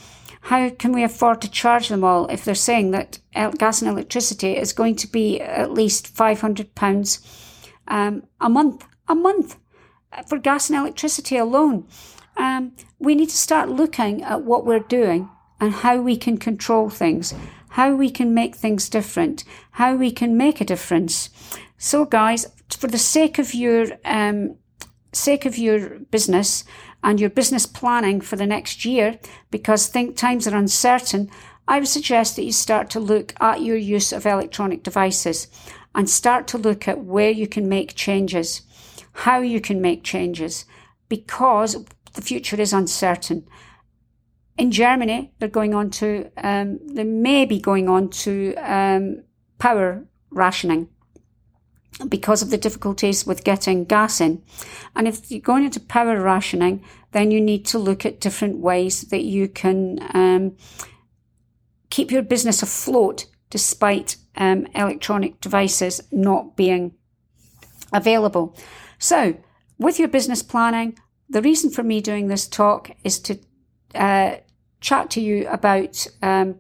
how 0.41 0.71
can 0.71 0.93
we 0.93 1.03
afford 1.03 1.41
to 1.41 1.51
charge 1.51 1.89
them 1.89 2.03
all 2.03 2.25
if 2.27 2.43
they're 2.43 2.55
saying 2.55 2.89
that 2.91 3.19
gas 3.59 3.83
and 3.83 3.91
electricity 3.91 4.57
is 4.57 4.73
going 4.73 4.95
to 4.95 5.07
be 5.07 5.39
at 5.41 5.71
least 5.71 6.15
£500 6.15 7.27
um, 7.87 8.23
a 8.41 8.49
month? 8.49 8.83
A 9.09 9.15
month 9.15 9.57
for 10.27 10.37
gas 10.37 10.69
and 10.69 10.79
electricity 10.79 11.37
alone. 11.37 11.87
Um, 12.35 12.73
we 12.99 13.15
need 13.15 13.29
to 13.29 13.37
start 13.37 13.69
looking 13.69 14.23
at 14.23 14.43
what 14.43 14.65
we're 14.65 14.79
doing 14.79 15.29
and 15.59 15.73
how 15.73 15.97
we 15.97 16.17
can 16.17 16.37
control 16.37 16.89
things, 16.89 17.33
how 17.69 17.95
we 17.95 18.09
can 18.09 18.33
make 18.33 18.55
things 18.55 18.89
different, 18.89 19.43
how 19.71 19.95
we 19.95 20.11
can 20.11 20.37
make 20.37 20.61
a 20.61 20.65
difference. 20.65 21.29
So, 21.77 22.05
guys, 22.05 22.45
for 22.69 22.87
the 22.87 22.97
sake 22.97 23.39
of 23.39 23.53
your 23.53 23.87
um, 24.05 24.55
sake 25.13 25.45
of 25.45 25.57
your 25.57 25.99
business 25.99 26.63
and 27.03 27.19
your 27.19 27.29
business 27.29 27.65
planning 27.65 28.21
for 28.21 28.35
the 28.35 28.45
next 28.45 28.85
year, 28.85 29.19
because 29.51 29.87
think 29.87 30.15
times 30.15 30.47
are 30.47 30.55
uncertain, 30.55 31.29
I 31.67 31.79
would 31.79 31.87
suggest 31.87 32.35
that 32.35 32.45
you 32.45 32.51
start 32.51 32.89
to 32.91 32.99
look 32.99 33.33
at 33.41 33.61
your 33.61 33.77
use 33.77 34.13
of 34.13 34.25
electronic 34.25 34.83
devices 34.83 35.47
and 35.93 36.09
start 36.09 36.47
to 36.47 36.57
look 36.57 36.87
at 36.87 37.03
where 37.03 37.31
you 37.31 37.47
can 37.47 37.67
make 37.67 37.95
changes 37.95 38.61
how 39.17 39.39
you 39.39 39.59
can 39.59 39.81
make 39.81 40.03
changes 40.03 40.65
because 41.09 41.83
the 42.13 42.21
future 42.21 42.61
is 42.61 42.71
uncertain. 42.71 43.47
In 44.59 44.71
Germany, 44.71 45.33
they're 45.39 45.49
going 45.49 45.73
on 45.73 45.89
to, 45.91 46.29
um, 46.37 46.79
they 46.85 47.03
may 47.03 47.45
be 47.45 47.59
going 47.59 47.89
on 47.89 48.09
to 48.09 48.53
um, 48.57 49.23
power 49.57 50.05
rationing 50.29 50.89
because 52.07 52.43
of 52.43 52.51
the 52.51 52.59
difficulties 52.59 53.25
with 53.25 53.43
getting 53.43 53.85
gas 53.85 54.21
in. 54.21 54.43
And 54.95 55.07
if 55.07 55.31
you're 55.31 55.41
going 55.41 55.65
into 55.65 55.79
power 55.79 56.21
rationing, 56.21 56.83
then 57.11 57.31
you 57.31 57.41
need 57.41 57.65
to 57.67 57.79
look 57.79 58.05
at 58.05 58.21
different 58.21 58.59
ways 58.59 59.01
that 59.01 59.23
you 59.23 59.47
can 59.47 59.99
um, 60.13 60.55
keep 61.89 62.11
your 62.11 62.21
business 62.21 62.61
afloat 62.61 63.25
despite 63.49 64.17
um, 64.35 64.67
electronic 64.75 65.41
devices 65.41 66.01
not 66.11 66.55
being 66.55 66.93
available. 67.91 68.55
So, 68.99 69.37
with 69.77 69.99
your 69.99 70.07
business 70.07 70.41
planning, 70.41 70.97
the 71.29 71.41
reason 71.41 71.69
for 71.69 71.83
me 71.83 72.01
doing 72.01 72.27
this 72.27 72.47
talk 72.47 72.91
is 73.03 73.19
to 73.19 73.39
uh, 73.93 74.37
chat 74.81 75.09
to 75.11 75.21
you 75.21 75.47
about 75.49 76.07
um, 76.21 76.55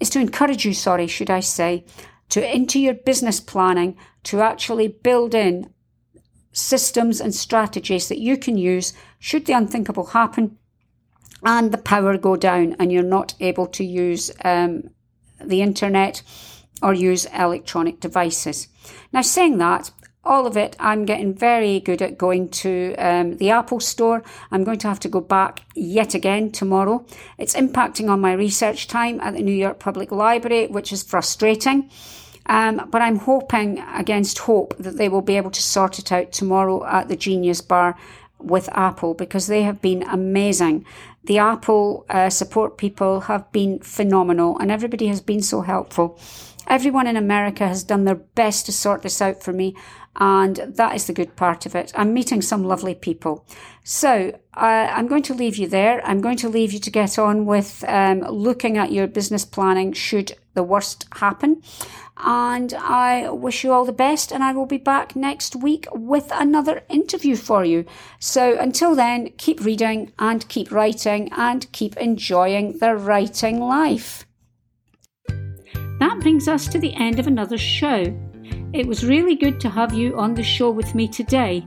is 0.00 0.10
to 0.10 0.20
encourage 0.20 0.64
you, 0.64 0.74
sorry, 0.74 1.06
should 1.06 1.30
I 1.30 1.40
say, 1.40 1.84
to 2.30 2.54
into 2.54 2.80
your 2.80 2.94
business 2.94 3.40
planning 3.40 3.96
to 4.24 4.40
actually 4.40 4.88
build 4.88 5.34
in 5.34 5.72
systems 6.52 7.20
and 7.20 7.34
strategies 7.34 8.08
that 8.08 8.18
you 8.18 8.36
can 8.36 8.56
use 8.56 8.92
should 9.18 9.46
the 9.46 9.52
unthinkable 9.52 10.06
happen 10.06 10.56
and 11.42 11.72
the 11.72 11.78
power 11.78 12.16
go 12.16 12.36
down 12.36 12.74
and 12.78 12.90
you're 12.92 13.02
not 13.02 13.34
able 13.40 13.66
to 13.66 13.84
use 13.84 14.30
um, 14.44 14.90
the 15.44 15.60
internet 15.60 16.22
or 16.82 16.94
use 16.94 17.26
electronic 17.26 18.00
devices. 18.00 18.68
Now, 19.12 19.22
saying 19.22 19.58
that, 19.58 19.90
all 20.24 20.46
of 20.46 20.56
it, 20.56 20.76
I'm 20.78 21.04
getting 21.04 21.34
very 21.34 21.80
good 21.80 22.02
at 22.02 22.18
going 22.18 22.48
to 22.50 22.94
um, 22.96 23.36
the 23.36 23.50
Apple 23.50 23.80
Store. 23.80 24.22
I'm 24.50 24.64
going 24.64 24.78
to 24.78 24.88
have 24.88 25.00
to 25.00 25.08
go 25.08 25.20
back 25.20 25.62
yet 25.74 26.14
again 26.14 26.50
tomorrow. 26.50 27.04
It's 27.38 27.54
impacting 27.54 28.08
on 28.08 28.20
my 28.20 28.32
research 28.32 28.88
time 28.88 29.20
at 29.20 29.34
the 29.34 29.42
New 29.42 29.52
York 29.54 29.78
Public 29.78 30.10
Library, 30.10 30.66
which 30.66 30.92
is 30.92 31.02
frustrating. 31.02 31.90
Um, 32.46 32.88
but 32.90 33.00
I'm 33.00 33.18
hoping 33.20 33.78
against 33.94 34.38
hope 34.40 34.76
that 34.78 34.96
they 34.96 35.08
will 35.08 35.22
be 35.22 35.36
able 35.36 35.50
to 35.50 35.62
sort 35.62 35.98
it 35.98 36.12
out 36.12 36.32
tomorrow 36.32 36.84
at 36.84 37.08
the 37.08 37.16
Genius 37.16 37.60
Bar 37.60 37.96
with 38.44 38.68
Apple 38.72 39.14
because 39.14 39.46
they 39.46 39.62
have 39.62 39.80
been 39.80 40.02
amazing. 40.04 40.84
The 41.24 41.38
Apple 41.38 42.04
uh, 42.08 42.30
support 42.30 42.76
people 42.76 43.22
have 43.22 43.50
been 43.52 43.78
phenomenal 43.80 44.58
and 44.58 44.70
everybody 44.70 45.06
has 45.06 45.20
been 45.20 45.42
so 45.42 45.62
helpful. 45.62 46.18
Everyone 46.66 47.06
in 47.06 47.16
America 47.16 47.66
has 47.68 47.84
done 47.84 48.04
their 48.04 48.14
best 48.14 48.66
to 48.66 48.72
sort 48.72 49.02
this 49.02 49.20
out 49.20 49.42
for 49.42 49.52
me, 49.52 49.76
and 50.16 50.56
that 50.56 50.94
is 50.94 51.06
the 51.06 51.12
good 51.12 51.36
part 51.36 51.66
of 51.66 51.74
it. 51.74 51.92
I'm 51.94 52.14
meeting 52.14 52.40
some 52.40 52.64
lovely 52.64 52.94
people. 52.94 53.44
So 53.82 54.38
uh, 54.54 54.88
I'm 54.90 55.06
going 55.06 55.24
to 55.24 55.34
leave 55.34 55.56
you 55.56 55.68
there. 55.68 56.04
I'm 56.06 56.22
going 56.22 56.38
to 56.38 56.48
leave 56.48 56.72
you 56.72 56.78
to 56.78 56.90
get 56.90 57.18
on 57.18 57.44
with 57.44 57.84
um, 57.86 58.20
looking 58.20 58.78
at 58.78 58.92
your 58.92 59.06
business 59.06 59.44
planning 59.44 59.92
should 59.92 60.32
the 60.54 60.62
worst 60.62 61.06
happen. 61.12 61.62
And 62.16 62.72
I 62.74 63.28
wish 63.30 63.64
you 63.64 63.72
all 63.72 63.84
the 63.84 63.92
best, 63.92 64.32
and 64.32 64.42
I 64.42 64.52
will 64.52 64.66
be 64.66 64.78
back 64.78 65.16
next 65.16 65.56
week 65.56 65.86
with 65.92 66.30
another 66.32 66.82
interview 66.88 67.36
for 67.36 67.64
you. 67.64 67.84
So 68.20 68.58
until 68.58 68.94
then, 68.94 69.32
keep 69.36 69.64
reading 69.64 70.12
and 70.18 70.48
keep 70.48 70.70
writing 70.70 71.30
and 71.32 71.70
keep 71.72 71.96
enjoying 71.96 72.78
the 72.78 72.94
writing 72.96 73.60
life. 73.60 74.26
That 75.98 76.18
brings 76.20 76.48
us 76.48 76.68
to 76.68 76.78
the 76.78 76.94
end 76.94 77.18
of 77.18 77.26
another 77.26 77.58
show. 77.58 78.16
It 78.72 78.86
was 78.86 79.04
really 79.04 79.36
good 79.36 79.60
to 79.60 79.68
have 79.68 79.94
you 79.94 80.16
on 80.16 80.34
the 80.34 80.42
show 80.42 80.70
with 80.70 80.94
me 80.94 81.08
today. 81.08 81.66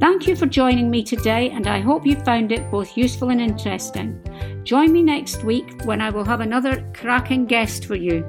Thank 0.00 0.26
you 0.26 0.36
for 0.36 0.46
joining 0.46 0.90
me 0.90 1.02
today, 1.02 1.50
and 1.50 1.66
I 1.66 1.80
hope 1.80 2.04
you 2.04 2.16
found 2.16 2.50
it 2.52 2.70
both 2.70 2.96
useful 2.96 3.30
and 3.30 3.40
interesting. 3.40 4.20
Join 4.64 4.92
me 4.92 5.02
next 5.02 5.44
week 5.44 5.82
when 5.84 6.00
I 6.00 6.10
will 6.10 6.24
have 6.24 6.40
another 6.40 6.84
cracking 6.94 7.46
guest 7.46 7.84
for 7.84 7.94
you. 7.94 8.26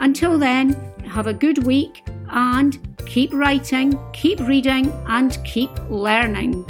Until 0.00 0.38
then, 0.38 0.74
have 1.06 1.26
a 1.26 1.34
good 1.34 1.64
week 1.64 2.02
and 2.30 2.96
keep 3.06 3.32
writing, 3.32 3.98
keep 4.12 4.40
reading, 4.40 4.92
and 5.06 5.38
keep 5.44 5.70
learning. 5.88 6.66